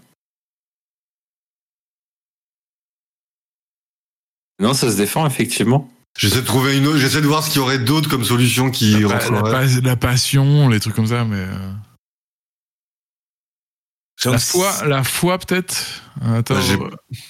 [4.61, 5.91] Non, ça se défend, effectivement.
[6.17, 8.71] J'essaie de trouver une autre, j'essaie de voir ce qu'il y aurait d'autres comme solution
[8.71, 11.37] qui La, la la passion, les trucs comme ça, mais.
[11.37, 11.73] euh,
[14.25, 16.03] La foi, la foi peut-être?
[16.21, 16.55] Attends.
[16.55, 16.61] Bah,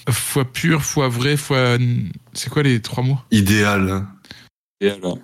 [0.08, 1.76] euh, foi pure, foi vraie, foi.
[2.32, 3.18] C'est quoi les trois mots?
[3.30, 4.06] Idéal.
[4.80, 5.18] Alors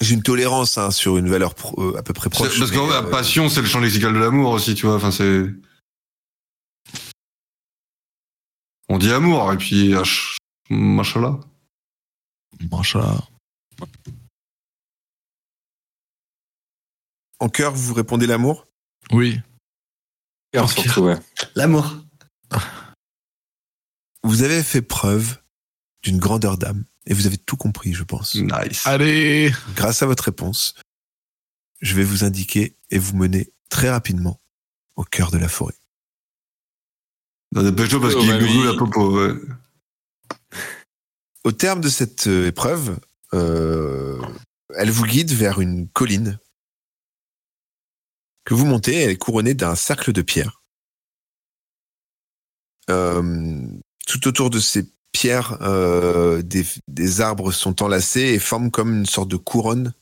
[0.00, 2.58] J'ai une tolérance hein, sur une valeur pro- euh, à peu près proche.
[2.58, 4.94] Parce que la euh, passion, c'est le champ lexical de l'amour aussi, tu vois.
[4.96, 5.44] Enfin, c'est.
[8.90, 9.94] On dit amour, et puis.
[9.94, 10.36] ach-
[10.68, 11.38] Machallah.
[12.70, 13.26] Machallah.
[17.38, 18.66] En cœur, vous répondez l'amour?
[19.12, 19.40] Oui.
[20.52, 20.70] Cœur, Ok.
[20.72, 21.16] surtout, ouais.
[21.54, 21.86] L'amour.
[24.22, 25.38] Vous avez fait preuve
[26.02, 28.34] d'une grandeur d'âme et vous avez tout compris, je pense.
[28.34, 28.86] Nice.
[28.86, 30.74] Allez Grâce à votre réponse,
[31.80, 34.38] je vais vous indiquer et vous mener très rapidement
[34.96, 35.74] au cœur de la forêt.
[37.52, 38.64] Non, Dépêche-toi parce Oh, qu'il bah nous oui.
[38.66, 39.34] la popo, ouais.
[41.44, 42.98] Au terme de cette euh, épreuve,
[43.34, 44.20] euh,
[44.76, 46.38] elle vous guide vers une colline
[48.44, 48.94] que vous montez.
[49.00, 50.62] Elle est couronnée d'un cercle de pierres.
[52.90, 53.66] Euh,
[54.06, 59.06] tout autour de ces pierres, euh, des, des arbres sont enlacés et forment comme une
[59.06, 59.92] sorte de couronne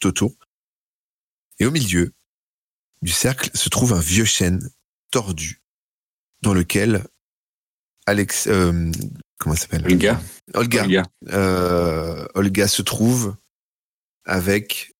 [0.00, 0.34] tout autour.
[1.58, 2.12] Et au milieu
[3.02, 4.68] du cercle se trouve un vieux chêne
[5.10, 5.62] tordu
[6.42, 7.04] dans lequel
[8.06, 8.90] Alex, euh,
[9.38, 9.84] comment elle s'appelle?
[9.84, 10.20] Olga.
[10.54, 10.82] Olga.
[10.82, 11.02] Olga.
[11.28, 13.36] Euh, Olga se trouve
[14.24, 14.96] avec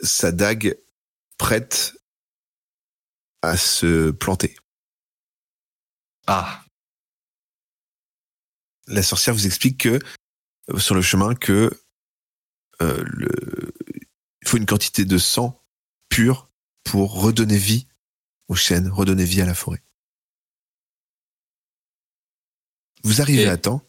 [0.00, 0.78] sa dague
[1.36, 1.94] prête
[3.42, 4.56] à se planter.
[6.26, 6.64] Ah.
[8.86, 9.98] La sorcière vous explique que
[10.78, 11.70] sur le chemin que
[12.80, 13.28] euh, le,
[14.42, 15.62] il faut une quantité de sang
[16.08, 16.50] pur
[16.84, 17.86] pour redonner vie
[18.48, 19.82] aux chênes, redonner vie à la forêt.
[23.04, 23.82] Vous arrivez Et- à temps,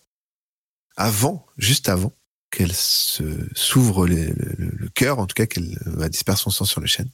[0.95, 2.13] avant, juste avant
[2.51, 6.87] qu'elle se s'ouvre le, cœur, en tout cas qu'elle va disperser son sang sur le
[6.87, 7.09] chêne.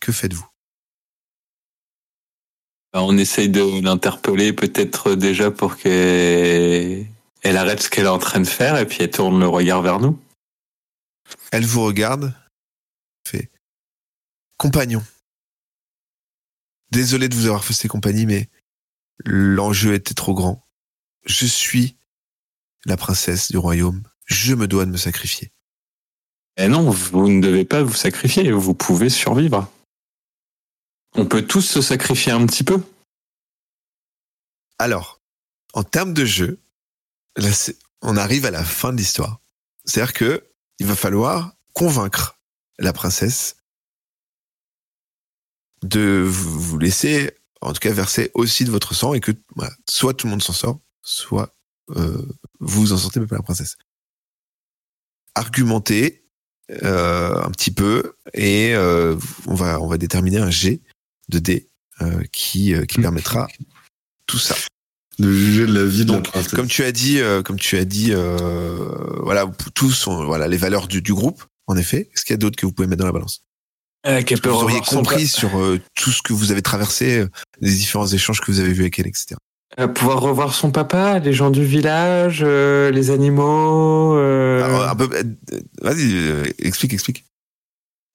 [0.00, 0.46] Que faites-vous?
[2.92, 7.06] Bah, on essaye de l'interpeller peut-être déjà pour qu'elle
[7.42, 9.82] elle arrête ce qu'elle est en train de faire et puis elle tourne le regard
[9.82, 10.20] vers nous.
[11.50, 12.34] Elle vous regarde,
[13.26, 13.50] fait
[14.58, 15.04] Compagnon.
[16.90, 18.48] Désolé de vous avoir fait ces compagnies, mais
[19.24, 20.63] l'enjeu était trop grand.
[21.24, 21.96] Je suis
[22.84, 24.02] la princesse du royaume.
[24.26, 25.52] Je me dois de me sacrifier.
[26.56, 29.70] Eh non, vous ne devez pas vous sacrifier, vous pouvez survivre.
[31.14, 32.82] On peut tous se sacrifier un petit peu.
[34.78, 35.20] Alors,
[35.72, 36.58] en termes de jeu,
[37.36, 37.50] là,
[38.02, 39.40] on arrive à la fin de l'histoire.
[39.84, 40.46] C'est-à-dire que
[40.78, 42.38] il va falloir convaincre
[42.78, 43.56] la princesse
[45.82, 49.72] de vous vous laisser, en tout cas, verser aussi de votre sang et que voilà,
[49.88, 51.54] soit tout le monde s'en sort, soit
[51.90, 52.26] euh,
[52.60, 53.76] vous vous en sortez, mais pas la princesse.
[55.34, 56.24] Argumentez
[56.82, 60.80] euh, un petit peu et euh, on va on va déterminer un G
[61.28, 61.68] de dés
[62.00, 63.46] euh, qui euh, qui permettra
[64.26, 64.56] tout ça.
[65.18, 66.52] De juger de la vie de la Donc, princesse.
[66.52, 70.56] comme tu as dit, euh, comme tu as dit, euh, voilà, tous sont voilà les
[70.56, 71.44] valeurs du, du groupe.
[71.66, 73.44] En effet, est-ce qu'il y a d'autres que vous pouvez mettre dans la balance?
[74.06, 77.28] Euh, qu'elle peut Vous auriez compris sur euh, tout ce que vous avez traversé, euh,
[77.60, 79.36] les différents échanges que vous avez vus avec elle, etc.
[79.80, 84.16] euh, pouvoir revoir son papa, les gens du village, euh, les animaux.
[84.16, 85.22] euh, un peu, euh,
[85.82, 87.24] vas-y, euh, explique, explique.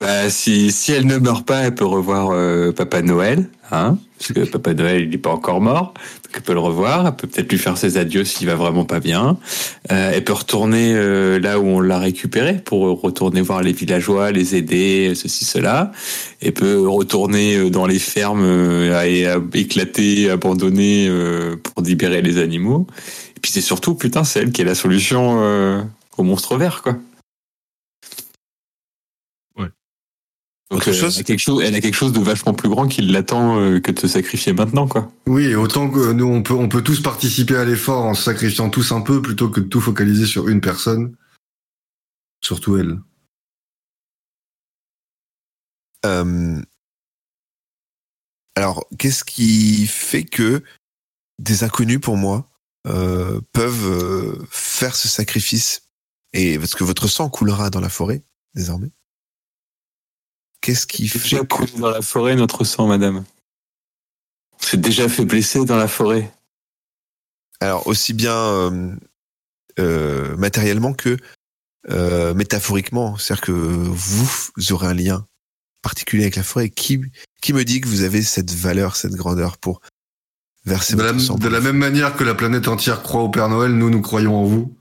[0.01, 4.31] Bah, si, si elle ne meurt pas, elle peut revoir euh, Papa Noël, hein, parce
[4.31, 5.93] que Papa Noël, il n'est pas encore mort,
[6.23, 8.85] donc elle peut le revoir, elle peut peut-être lui faire ses adieux s'il va vraiment
[8.85, 9.37] pas bien.
[9.91, 14.31] Euh, elle peut retourner euh, là où on l'a récupéré pour retourner voir les villageois,
[14.31, 15.91] les aider, ceci, cela.
[16.41, 22.21] Elle peut retourner euh, dans les fermes euh, à, à éclater, abandonner euh, pour libérer
[22.21, 22.87] les animaux.
[23.35, 25.81] Et puis c'est surtout, putain, c'est elle qui est la solution euh,
[26.17, 26.95] au monstre vert, quoi.
[30.71, 32.87] Donc, Autre chose elle, a quelque chose, elle a quelque chose de vachement plus grand
[32.87, 35.11] qui l'attend euh, que de se sacrifier maintenant, quoi.
[35.25, 38.69] Oui, autant que nous, on peut, on peut tous participer à l'effort en se sacrifiant
[38.69, 41.15] tous un peu plutôt que de tout focaliser sur une personne.
[42.41, 42.99] Surtout elle.
[46.05, 46.61] Euh,
[48.55, 50.63] alors, qu'est-ce qui fait que
[51.39, 52.49] des inconnus pour moi
[52.87, 55.83] euh, peuvent euh, faire ce sacrifice?
[56.33, 58.91] Et parce que votre sang coulera dans la forêt désormais.
[60.61, 63.23] Qu'est-ce qui C'est fait déjà que coulé dans la forêt notre sang, madame.
[64.59, 66.31] S'est déjà fait blesser dans la forêt.
[67.61, 68.95] alors aussi bien euh,
[69.79, 71.17] euh, matériellement que
[71.89, 75.25] euh, métaphoriquement, c'est-à-dire que vous, vous aurez un lien
[75.81, 76.69] particulier avec la forêt.
[76.69, 77.01] Qui
[77.41, 79.81] qui me dit que vous avez cette valeur, cette grandeur pour
[80.65, 83.29] verser De la, votre sang de la même manière que la planète entière croit au
[83.29, 84.77] Père Noël, nous, nous croyons en vous.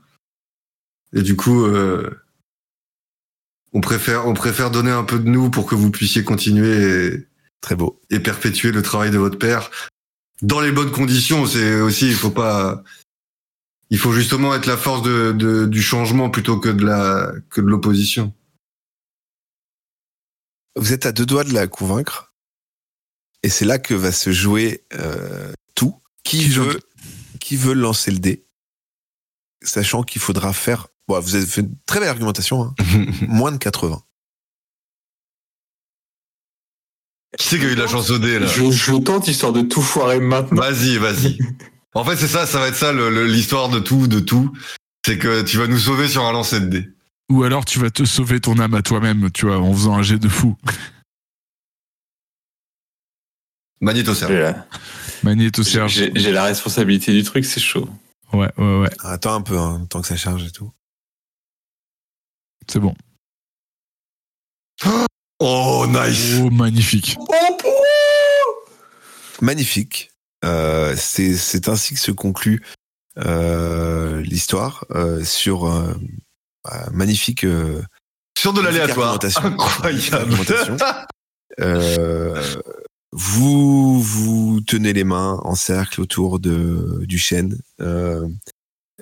[1.13, 2.11] Et du coup, euh,
[3.73, 7.27] on préfère, on préfère donner un peu de nous pour que vous puissiez continuer et,
[7.61, 7.99] Très beau.
[8.09, 9.69] et perpétuer le travail de votre père
[10.41, 11.45] dans les bonnes conditions.
[11.45, 12.83] C'est aussi, il faut pas,
[13.89, 17.59] il faut justement être la force de, de- du changement plutôt que de la, que
[17.61, 18.33] de l'opposition.
[20.75, 22.33] Vous êtes à deux doigts de la convaincre.
[23.43, 25.95] Et c'est là que va se jouer euh, tout.
[26.23, 26.79] Qui, Qui veut,
[27.39, 28.45] qui veut lancer le dé?
[29.63, 30.88] Sachant qu'il faudra faire...
[31.09, 32.61] Bon, vous avez fait une très belle argumentation.
[32.63, 32.75] hein.
[33.27, 33.99] Moins de 80.
[37.37, 38.45] Qui c'est qui a eu de la chance au dé, là?
[38.47, 40.61] Je, je tente histoire de tout foirer maintenant.
[40.61, 41.37] Vas-y, vas-y.
[41.95, 44.55] En fait, c'est ça, ça va être ça, le- le- l'histoire de tout, de tout.
[45.03, 46.87] C'est que tu vas nous sauver sur un lancer de dés.
[47.31, 50.03] Ou alors tu vas te sauver ton âme à toi-même, tu vois, en faisant un
[50.03, 50.55] jet de fou.
[53.81, 54.67] Magnéto J'ai la,
[55.23, 55.93] Magnéto Serge.
[55.93, 57.89] j'ai- j'ai la responsabilité du truc, c'est chaud.
[58.33, 58.89] Ouais, ouais, ouais.
[58.99, 60.71] Attends un peu, hein, tant que ça charge et tout.
[62.71, 62.93] C'est bon.
[65.39, 66.39] Oh, nice!
[66.39, 67.17] Oh, magnifique.
[69.41, 70.11] Magnifique.
[70.45, 72.63] Euh, c'est c'est ainsi que se conclut
[73.17, 75.93] euh, l'histoire euh, sur euh,
[76.71, 77.81] euh, magnifique euh,
[78.37, 79.19] Sur de l'aléatoire.
[79.43, 80.35] Incroyable.
[81.59, 82.61] Euh,
[83.11, 88.27] vous vous tenez les mains en cercle autour de du chêne euh,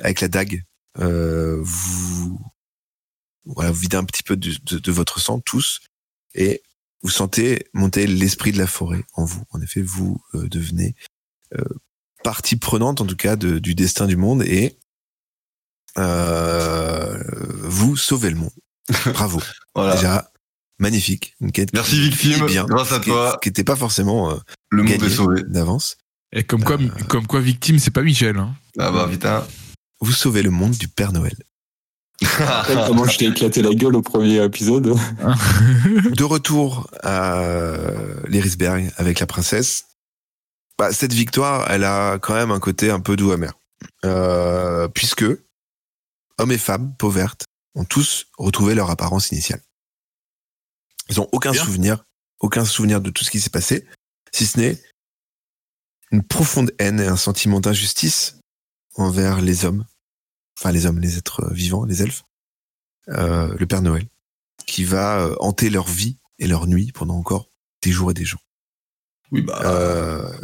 [0.02, 0.64] avec la dague.
[1.00, 2.40] Euh, vous
[3.56, 5.82] voilà, vous videz un petit peu de, de- de votre sang tous
[6.36, 6.62] et
[7.04, 9.44] vous sentez monter l'esprit de la forêt en vous.
[9.52, 10.96] En effet, vous euh, devenez
[11.58, 11.64] euh,
[12.24, 14.78] partie prenante en tout cas de- du destin du monde et
[15.98, 17.18] euh,
[17.64, 18.52] vous sauvez le monde.
[19.14, 19.42] Bravo.
[19.76, 19.96] Voilà.
[19.96, 20.32] Déjà,
[20.80, 21.36] magnifique.
[21.42, 22.48] Une quête Merci, Victime.
[22.48, 23.34] est Grâce à toi.
[23.34, 24.36] Ce qui n'était pas forcément euh,
[24.70, 25.44] Le monde est sauvé.
[25.48, 25.98] d'avance.
[26.34, 26.90] Et comme quoi, Euh.
[27.08, 28.38] comme quoi victime, c'est pas Michel.
[28.38, 28.56] Hein.
[28.78, 29.46] Ah bah, putain.
[30.02, 31.36] Vous sauvez le monde du Père Noël.
[32.88, 34.96] Comment je t'ai éclaté la gueule au premier épisode
[36.16, 37.44] De retour à
[38.28, 39.86] l'Erisberg avec la princesse,
[40.78, 43.54] bah, cette victoire, elle a quand même un côté un peu doux amer.
[44.06, 45.26] Euh, puisque
[46.38, 47.46] hommes et femmes, peau verte,
[47.76, 49.62] ont tous retrouvé leur apparence initiale.
[51.10, 51.64] Ils ont aucun Bien.
[51.64, 52.04] souvenir,
[52.40, 53.88] aucun souvenir de tout ce qui s'est passé,
[54.32, 54.82] si ce n'est
[56.12, 58.40] une profonde haine et un sentiment d'injustice
[58.96, 59.86] envers les hommes,
[60.58, 62.24] enfin les hommes, les êtres vivants, les elfes,
[63.10, 64.08] euh, le Père Noël,
[64.66, 67.52] qui va euh, hanter leur vie et leur nuit pendant encore
[67.82, 68.44] des jours et des jours.
[69.32, 69.60] Oui, bah.
[69.64, 70.42] Euh,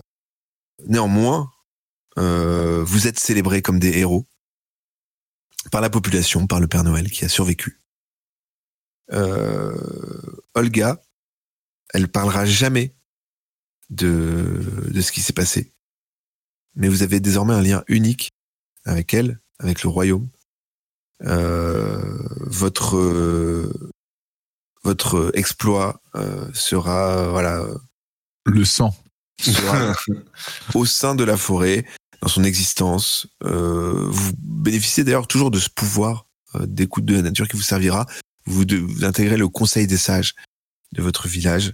[0.87, 1.51] néanmoins,
[2.17, 4.27] euh, vous êtes célébrés comme des héros
[5.71, 7.81] par la population, par le Père Noël qui a survécu.
[9.11, 9.73] Euh,
[10.53, 11.01] Olga,
[11.93, 12.95] elle parlera jamais
[13.89, 15.73] de, de ce qui s'est passé.
[16.75, 18.31] Mais vous avez désormais un lien unique
[18.85, 20.27] avec elle, avec le royaume.
[21.23, 22.01] Euh,
[22.39, 23.71] votre
[24.83, 27.65] votre exploit euh, sera voilà
[28.45, 28.93] Le sang.
[29.39, 29.95] sera
[30.73, 31.85] au sein de la forêt,
[32.23, 33.27] dans son existence.
[33.43, 36.25] Euh, vous bénéficiez d'ailleurs toujours de ce pouvoir
[36.55, 38.05] euh, d'écoute de la nature qui vous servira.
[38.45, 40.33] Vous, de, vous intégrez le conseil des sages
[40.93, 41.73] de votre village.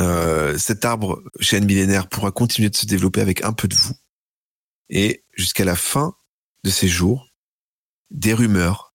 [0.00, 3.94] Euh, cet arbre, chaîne millénaire, pourra continuer de se développer avec un peu de vous.
[4.88, 6.14] Et jusqu'à la fin
[6.64, 7.28] de ces jours,
[8.10, 8.94] des rumeurs,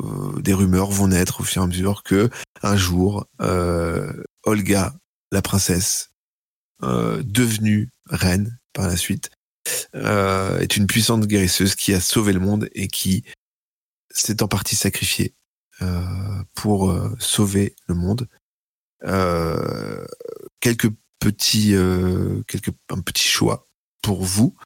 [0.00, 2.30] euh, des rumeurs vont naître au fur et à mesure que
[2.62, 4.12] un jour, euh,
[4.44, 4.94] Olga,
[5.32, 6.10] la princesse,
[6.82, 9.30] euh, devenue reine par la suite,
[9.94, 13.24] est une puissante guérisseuse qui a sauvé le monde et qui
[14.10, 15.34] s'est en partie sacrifiée
[16.54, 18.28] pour sauver le monde.
[20.60, 21.74] Quelques petits,
[22.46, 23.68] quelques un petit choix
[24.02, 24.56] pour vous.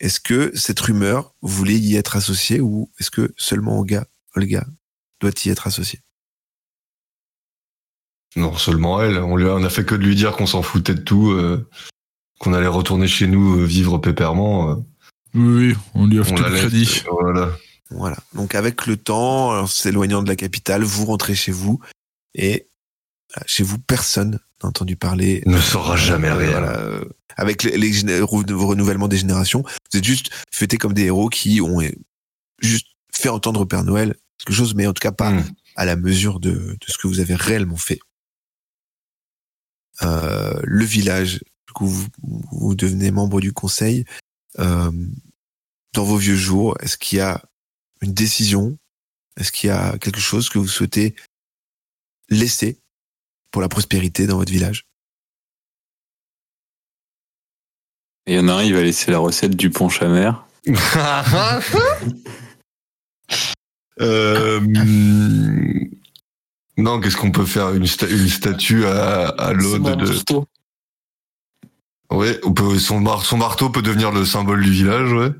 [0.00, 4.64] Est-ce que cette rumeur, vous voulez y être associé ou est-ce que seulement Olga, Olga
[5.20, 6.00] doit y être associé?
[8.36, 9.18] Non, seulement elle.
[9.18, 11.30] On, lui a, on a fait que de lui dire qu'on s'en foutait de tout,
[11.30, 11.68] euh,
[12.38, 14.70] qu'on allait retourner chez nous euh, vivre pépèrement.
[14.70, 14.74] euh,
[15.34, 17.02] Oui, oui, on lui offre on tout le crédit.
[17.10, 17.50] Voilà.
[17.90, 18.18] Voilà.
[18.34, 21.80] Donc avec le temps, en s'éloignant de la capitale, vous rentrez chez vous
[22.34, 22.68] et
[23.46, 25.42] chez vous personne entendu parler.
[25.46, 26.50] Ne saura jamais Euh, rien.
[26.50, 27.04] voilà, euh,
[27.36, 31.80] avec les, les renouvellement des générations, vous êtes juste fêtés comme des héros qui ont
[32.60, 35.44] juste fait entendre au Père Noël quelque chose, mais en tout cas pas Hmm.
[35.76, 38.00] à la mesure de, de ce que vous avez réellement fait.
[40.02, 42.06] Euh, le village, du coup, vous,
[42.52, 44.04] vous devenez membre du conseil.
[44.58, 44.90] Euh,
[45.92, 47.42] dans vos vieux jours, est-ce qu'il y a
[48.00, 48.78] une décision?
[49.36, 51.14] Est-ce qu'il y a quelque chose que vous souhaitez
[52.28, 52.80] laisser
[53.50, 54.84] pour la prospérité dans votre village
[58.26, 60.44] Il y en a un, il va laisser la recette du punch amer.
[64.00, 64.60] Euh,
[66.76, 67.70] non, qu'est-ce qu'on peut faire?
[67.74, 70.06] Une, sta- une statue à, à l'ode de.
[72.10, 75.30] Ouais, on peut, son, mar- son marteau peut devenir le symbole du village, ouais.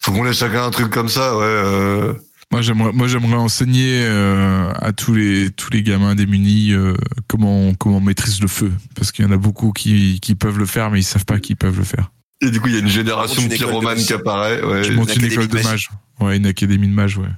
[0.00, 1.42] Faut qu'on laisse chacun un truc comme ça, ouais.
[1.44, 2.14] euh.
[2.52, 6.94] Moi, j'aimerais, moi, j'aimerais enseigner euh, à tous les tous les gamins démunis euh,
[7.26, 10.34] comment on, comment on maîtrise le feu, parce qu'il y en a beaucoup qui qui
[10.34, 12.12] peuvent le faire, mais ils savent pas qu'ils peuvent le faire.
[12.42, 13.48] Et du coup, il y a une génération une
[13.82, 14.04] magie.
[14.04, 14.84] qui apparaît, ouais.
[14.84, 15.90] Je monte une école de mages.
[16.20, 17.30] Ouais, une académie de mages, ouais.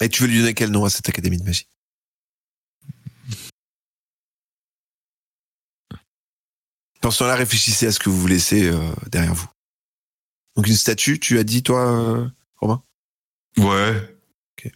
[0.00, 1.68] Et tu veux lui donner quel nom à cette académie de magie?
[7.00, 8.80] Pendant ce temps-là, réfléchissez à ce que vous vous laissez euh,
[9.12, 9.48] derrière vous.
[10.56, 12.28] Donc une statue, tu as dit toi,
[13.58, 14.18] Ouais.
[14.58, 14.72] Ok.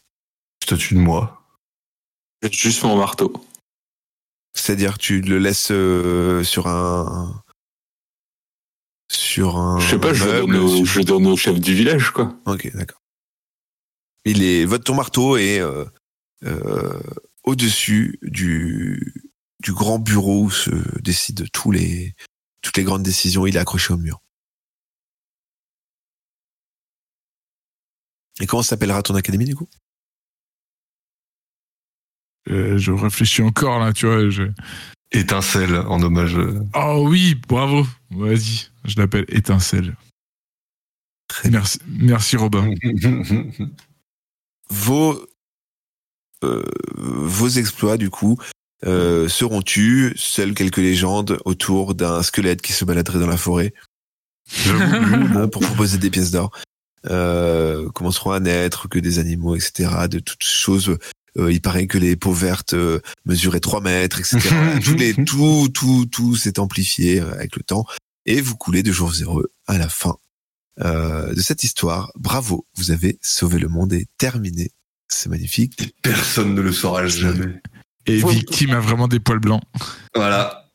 [0.62, 1.43] Statue de moi.
[2.51, 3.33] Juste mon marteau.
[4.55, 7.43] C'est-à-dire tu le laisses euh, sur un
[9.11, 12.37] sur un Je sais pas, je meuble, donne, au, je donne chef du village, quoi.
[12.47, 13.01] Ok, d'accord.
[14.24, 15.85] Il est votre ton marteau est euh,
[16.45, 17.01] euh,
[17.45, 19.14] au-dessus du
[19.61, 20.70] du grand bureau où se
[21.01, 22.14] décident tous les
[22.62, 23.47] toutes les grandes décisions.
[23.47, 24.20] Il est accroché au mur.
[28.41, 29.68] Et comment s'appellera ton académie du coup?
[32.49, 34.31] Euh, je réfléchis encore là, tu vois.
[34.31, 34.45] Je...
[35.12, 36.37] Étincelle en hommage.
[36.74, 37.87] Oh oui, bravo.
[38.11, 39.97] Vas-y, je l'appelle Étincelle.
[41.28, 41.61] Très bien.
[41.61, 42.72] Merci, merci Robin.
[44.70, 45.26] Vos
[46.43, 46.62] euh,
[46.97, 48.39] vos exploits du coup
[48.87, 50.14] euh, seront tus.
[50.16, 53.74] Seules quelques légendes autour d'un squelette qui se baladerait dans la forêt?
[54.66, 56.51] euh, pour proposer des pièces d'or
[57.09, 59.90] euh, commenceront à naître, que des animaux, etc.
[60.09, 60.96] De toutes choses.
[61.38, 64.38] Euh, il paraît que les peaux vertes euh, mesuraient 3 mètres, etc.
[64.84, 67.86] Tous les, tout, tout, tout s'est amplifié euh, avec le temps.
[68.26, 70.16] Et vous coulez de jours heureux à la fin
[70.80, 72.11] euh, de cette histoire.
[72.16, 74.70] Bravo, vous avez sauvé le monde et terminé.
[75.09, 75.94] C'est magnifique.
[76.03, 77.61] Personne ne le saura jamais.
[78.07, 79.62] Et Victime a vraiment des poils blancs.
[80.14, 80.70] Voilà.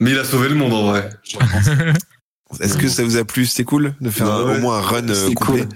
[0.00, 1.10] Mais il a sauvé le monde en vrai.
[2.60, 3.46] Est-ce que ça vous a plu?
[3.46, 5.68] C'était cool de faire un- au moins un run euh, complet cool.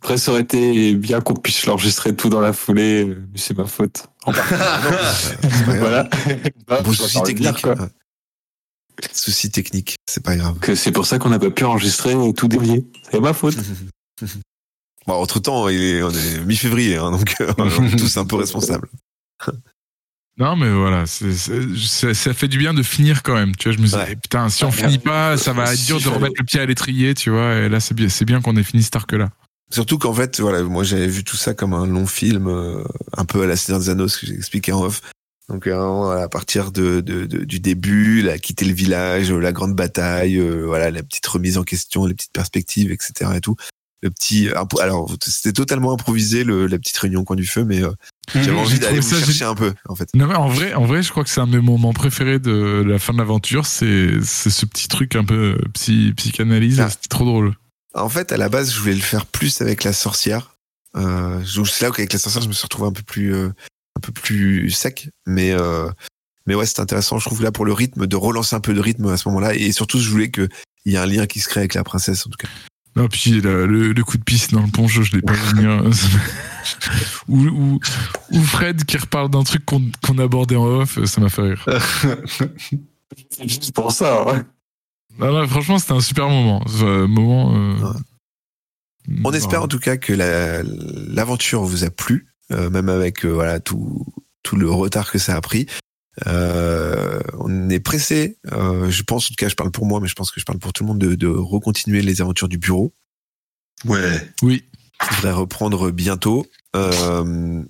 [0.00, 3.56] Après, ça aurait été bien qu'on puisse l'enregistrer tout dans la foulée, euh, mais c'est
[3.56, 4.06] ma faute.
[5.66, 6.08] Voilà.
[6.66, 7.62] Bah, Bon, souci technique.
[7.62, 7.74] quoi.
[9.12, 10.56] Souci technique, c'est pas grave.
[10.74, 12.84] C'est pour ça qu'on n'a pas pu enregistrer et tout dévier.
[13.10, 13.56] C'est ma faute.
[15.06, 18.26] Bon, entre temps, il est, on est mi-février, hein, donc euh, on est tous un
[18.26, 18.88] peu responsables.
[20.38, 23.56] Non, mais voilà, ça, ça fait du bien de finir quand même.
[23.56, 24.14] Tu vois, je me dis, Ouais.
[24.16, 24.72] putain, si on Ouais.
[24.76, 27.54] finit pas, ça va être dur de remettre le pied à l'étrier, tu vois.
[27.56, 29.30] Et là, c'est bien, c'est bien qu'on ait fini cet arc-là.
[29.70, 32.82] Surtout qu'en fait, voilà, moi j'avais vu tout ça comme un long film, euh,
[33.16, 35.02] un peu à la Seigneur des Anneaux, ce que j'ai expliqué en off.
[35.50, 39.52] Donc euh, à partir de, de- de- du début, la quitter le village, euh, la
[39.52, 43.30] grande bataille, euh, voilà, la petite remise en question, les petites perspectives, etc.
[43.36, 43.56] et tout.
[44.02, 44.48] Le petit,
[44.80, 47.90] alors c'était totalement improvisé le, la petite réunion coin du feu, mais euh,
[48.32, 50.08] j'avais envie d'aller trouvé vous ça chercher un peu, en fait.
[50.14, 52.38] Non, mais en vrai, en vrai, je crois que c'est un de mes moments préférés
[52.38, 53.66] de la fin de l'aventure.
[53.66, 56.78] C'est, c'est ce petit truc un peu psy, psychanalyse.
[56.80, 56.90] Ah.
[56.90, 57.56] C'était trop drôle.
[57.94, 60.54] En fait, à la base, je voulais le faire plus avec la sorcière.
[60.96, 63.48] Euh, c'est là qu'avec la sorcière, je me suis retrouvé un peu plus, euh,
[63.96, 65.08] un peu plus sec.
[65.26, 65.90] Mais, euh,
[66.46, 67.18] mais ouais, c'est intéressant.
[67.18, 69.54] Je trouve là pour le rythme, de relancer un peu de rythme à ce moment-là.
[69.54, 70.48] Et surtout, je voulais qu'il
[70.86, 72.48] y ait un lien qui se crée avec la princesse, en tout cas.
[72.96, 75.68] Non, puis le, le- le coup de piste dans le poncho, je l'ai pas vu
[77.28, 77.80] ou, ou,
[78.32, 81.64] ou Fred qui reparle d'un truc qu'on, qu'on abordait en off, ça m'a fait rire.
[83.30, 84.26] C'est juste pour ça.
[84.26, 84.42] ouais.
[85.18, 86.62] Non, non, franchement, c'était un super moment.
[87.08, 87.54] Moment.
[87.56, 87.74] euh,
[89.24, 93.28] On espère en tout cas que la- l'aventure vous a plu, euh, même avec euh,
[93.30, 94.04] voilà tout,
[94.42, 95.66] tout le retard que ça a pris.
[96.26, 100.08] Euh, on est pressé, euh, je pense, en tout cas, je parle pour moi, mais
[100.08, 102.58] je pense que je parle pour tout le monde, de, de recontinuer les aventures du
[102.58, 102.92] bureau.
[103.84, 104.28] Ouais.
[104.42, 104.64] Oui.
[105.00, 106.44] qui devrait reprendre bientôt.
[106.74, 107.62] Euh,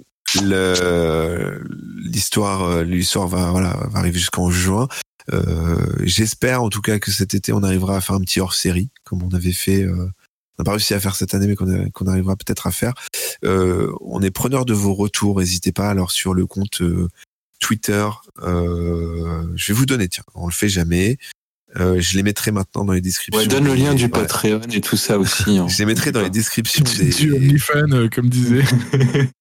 [0.42, 1.62] le-
[2.04, 4.88] l'histoire, l'histoire va, voilà, va arriver jusqu'en juin.
[5.32, 8.88] Euh, J'espère en tout cas que cet été on arrivera à faire un petit hors-série
[9.04, 9.82] comme on avait fait.
[9.82, 10.08] euh,
[10.58, 12.70] on n'a pas réussi à faire cette année, mais qu'on a- qu'on arrivera peut-être à
[12.72, 12.94] faire.
[13.44, 15.38] Euh, on est preneur de vos retours.
[15.40, 17.08] N'hésitez pas alors sur le compte euh,
[17.60, 18.08] Twitter.
[18.42, 20.08] euh, je vais vous donner.
[20.08, 21.18] Tiens, on le fait jamais.
[21.76, 23.38] Euh, je les mettrai maintenant dans les descriptions.
[23.40, 24.08] Ouais, donne le lien du Ouais.
[24.10, 25.58] Patreon et tout ça aussi.
[25.58, 25.68] hein.
[25.68, 28.64] Je les mettrai dans les descriptions Du, des, du OnlyFans, euh, comme disait.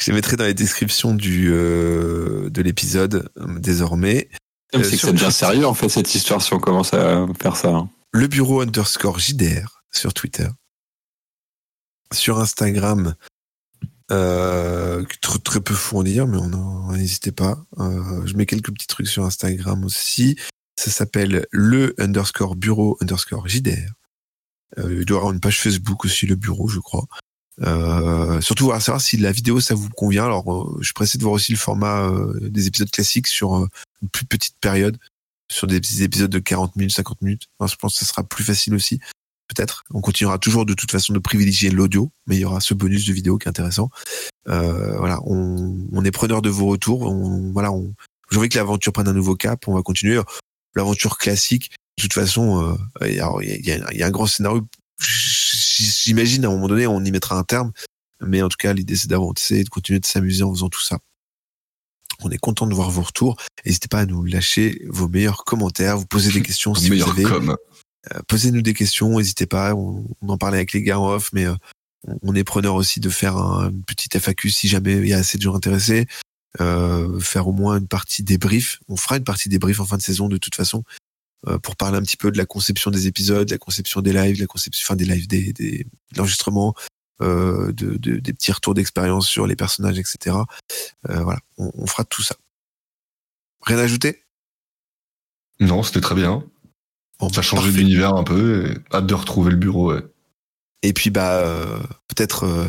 [0.00, 4.28] Je les mettrai dans les descriptions du euh, de l'épisode euh, désormais.
[4.72, 7.68] C'est que ça devient sérieux en fait cette histoire si on commence à faire ça.
[7.68, 7.90] hein.
[8.12, 10.48] Le bureau underscore JDR sur Twitter.
[12.12, 13.14] Sur Instagram,
[14.12, 17.64] euh, très, très peu fournir, mais on n'hésitez pas.
[17.78, 20.36] Euh, je mets quelques petits trucs sur Instagram aussi.
[20.78, 23.92] Ça s'appelle le underscore bureau underscore JDR.
[24.78, 27.06] Euh, il doit y avoir une page Facebook aussi, le bureau, je crois.
[27.60, 30.24] Euh, surtout à savoir si la vidéo ça vous convient.
[30.24, 32.10] Alors, je suis pressé de voir aussi le format
[32.40, 33.54] des épisodes classiques sur
[34.02, 34.98] une plus petite période,
[35.50, 37.48] sur des petits épisodes de 40 minutes, 50 minutes.
[37.66, 39.00] Je pense que ça sera plus facile aussi.
[39.54, 39.84] Peut-être.
[39.92, 43.06] On continuera toujours de toute façon de privilégier l'audio, mais il y aura ce bonus
[43.06, 43.90] de vidéo qui est intéressant.
[44.48, 47.02] Euh, voilà, on, on est preneur de vos retours.
[47.02, 47.94] On, voilà, on,
[48.30, 49.66] j'ai envie que l'aventure prenne un nouveau cap.
[49.68, 50.20] On va continuer
[50.74, 51.70] l'aventure classique.
[51.98, 54.26] De toute façon, euh, il y, a, il y a- il y a un grand
[54.26, 54.66] scénario.
[55.00, 57.72] J'imagine à un moment donné, on y mettra un terme.
[58.20, 60.80] Mais en tout cas, l'idée c'est d'avancer et de continuer de s'amuser en faisant tout
[60.82, 60.98] ça.
[62.24, 63.36] On est content de voir vos retours.
[63.66, 67.22] N'hésitez pas à nous lâcher vos meilleurs commentaires, vous poser des questions si vous avez.
[67.24, 67.56] com.
[68.12, 69.74] Euh, Posez-nous des questions, n'hésitez pas.
[69.74, 71.54] On, on en parlait avec les gars en off, mais euh,
[72.22, 75.18] on- est preneur aussi de faire un, une petite FAQ si jamais il y a
[75.18, 76.06] assez de gens intéressés.
[76.60, 78.80] Euh, faire au moins une partie débrief.
[78.88, 80.84] On fera une partie débrief en fin de saison de toute façon
[81.46, 84.12] euh, pour parler un petit peu de la conception des épisodes, de la conception des
[84.12, 86.74] lives, la conception, enfin des lives, des, des de l'enregistrement,
[87.22, 90.36] euh, de, de- des petits retours d'expérience sur les personnages, etc.
[91.08, 92.34] Euh, voilà, on, on fera tout ça.
[93.62, 94.22] Rien à ajouter?
[95.60, 96.44] Non, c'était très bien.
[97.22, 98.66] Bon, Ça a changé d'univers un peu.
[98.66, 99.94] Et hâte de retrouver le bureau.
[99.94, 100.02] Ouais.
[100.82, 102.68] Et puis bah euh, peut-être euh,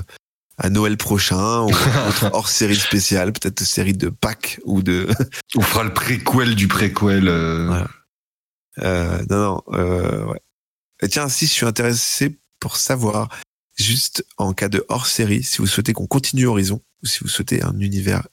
[0.60, 1.70] à Noël prochain ou
[2.08, 5.08] autre hors série spéciale, peut-être série de Pâques ou de
[5.56, 7.28] On fera le préquel du préquel.
[7.28, 7.84] euh, Ouais.
[8.84, 10.40] euh, non non euh, ouais.
[11.02, 13.30] Et tiens si je suis intéressé pour savoir
[13.76, 17.28] juste en cas de hors série si vous souhaitez qu'on continue Horizon ou si vous
[17.28, 18.28] souhaitez un univers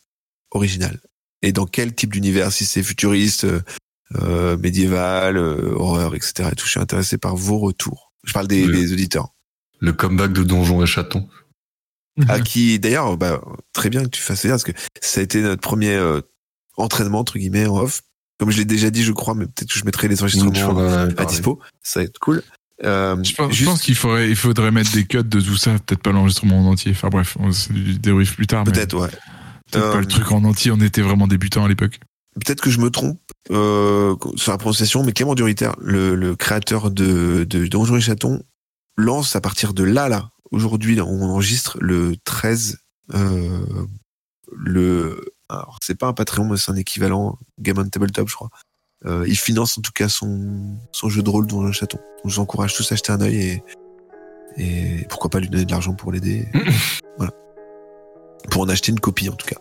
[0.51, 1.01] original
[1.41, 3.47] et dans quel type d'univers si c'est futuriste
[4.17, 6.65] euh, euh, médiéval euh, horreur etc et tout.
[6.67, 8.13] Je suis intéressé par vos retours.
[8.25, 9.29] Je parle des, auditeurs.
[9.81, 11.29] Le comeback de Donjons et Chatons.
[12.29, 13.41] à qui d'ailleurs bah,
[13.73, 16.21] très bien que tu fasses ça parce que ça a été notre premier euh,
[16.77, 18.03] entraînement entre guillemets en off.
[18.39, 21.19] Comme je l'ai déjà dit je crois mais peut-être que je mettrai les enregistrements avait
[21.21, 21.61] à dispo.
[21.83, 22.43] Ça va être cool.
[22.83, 25.57] Euh, Je pense, je juste- pense qu'il faudrait, il faudrait mettre des cuts de tout
[25.57, 26.93] ça, peut-être pas l'enregistrement en entier.
[26.93, 28.65] Enfin bref, on- du débrief plus tard.
[28.67, 29.09] mais peut-être ouais.
[29.71, 32.01] Peut-être Euh, pas le truc en entier, on était vraiment débutants à l'époque.
[32.35, 33.21] Peut-être que je me trompe
[33.51, 38.43] euh, sur la prononciation mais Clément Duriter le, le créateur de, de Donjons et Chatons
[38.97, 42.79] lance à partir de là là aujourd'hui on enregistre le 13
[43.15, 43.87] euh,
[44.53, 48.51] le alors c'est pas un Patreon mais c'est un équivalent Game on Tabletop je crois.
[49.07, 51.99] Euh, il finance en tout cas son, son jeu de rôle Donjons et Chatons.
[51.99, 53.63] Donc je vous encourage tous à jeter un œil et,
[54.59, 56.47] et pourquoi pas lui donner de l'argent pour l'aider.
[57.17, 57.33] Voilà.
[58.51, 59.61] Pour en acheter une copie en tout cas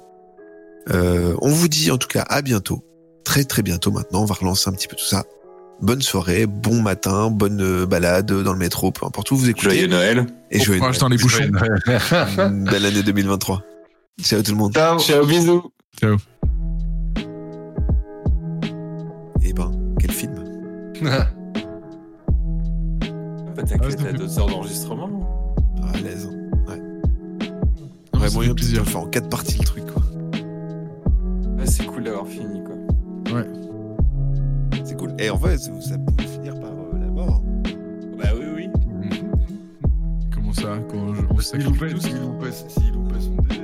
[0.91, 2.83] Euh, on vous dit en tout cas à bientôt.
[3.23, 4.21] Très très bientôt maintenant.
[4.21, 5.23] On va relancer un petit peu tout ça.
[5.81, 9.63] Bonne soirée, bon matin, bonne euh, balade dans le métro, peu importe où vous écoutez.
[9.69, 10.25] Joyeux Noël.
[10.51, 11.43] Et joyeux courage dans les bouchons.
[11.49, 12.61] Noël.
[12.69, 13.61] Belle année 2023.
[14.21, 14.73] Ciao tout le monde.
[14.73, 14.99] Ciao.
[14.99, 15.71] Ciao, bisous.
[19.41, 20.35] Eh ben, quel film
[21.01, 21.27] Bah,
[23.57, 25.55] Ah, t'inquiète, ça t'as fait- deux heures d'enregistrement.
[25.83, 26.29] Ah, à l'aise.
[26.29, 26.35] hein.
[26.67, 28.19] Ouais.
[28.19, 30.01] Ouais, moyen fait de le faire en quatre parties le truc, quoi.
[31.59, 32.75] Ouais, c'est cool d'avoir fini, quoi.
[34.83, 35.13] C'est cool.
[35.19, 37.41] Et en fait, ça pouvait finir par euh, la mort.
[38.17, 38.69] Bah oui, oui.
[40.33, 40.77] Comment ça?
[40.89, 41.61] Quand je- on se S'il
[42.69, 43.55] s'il loupait son dé,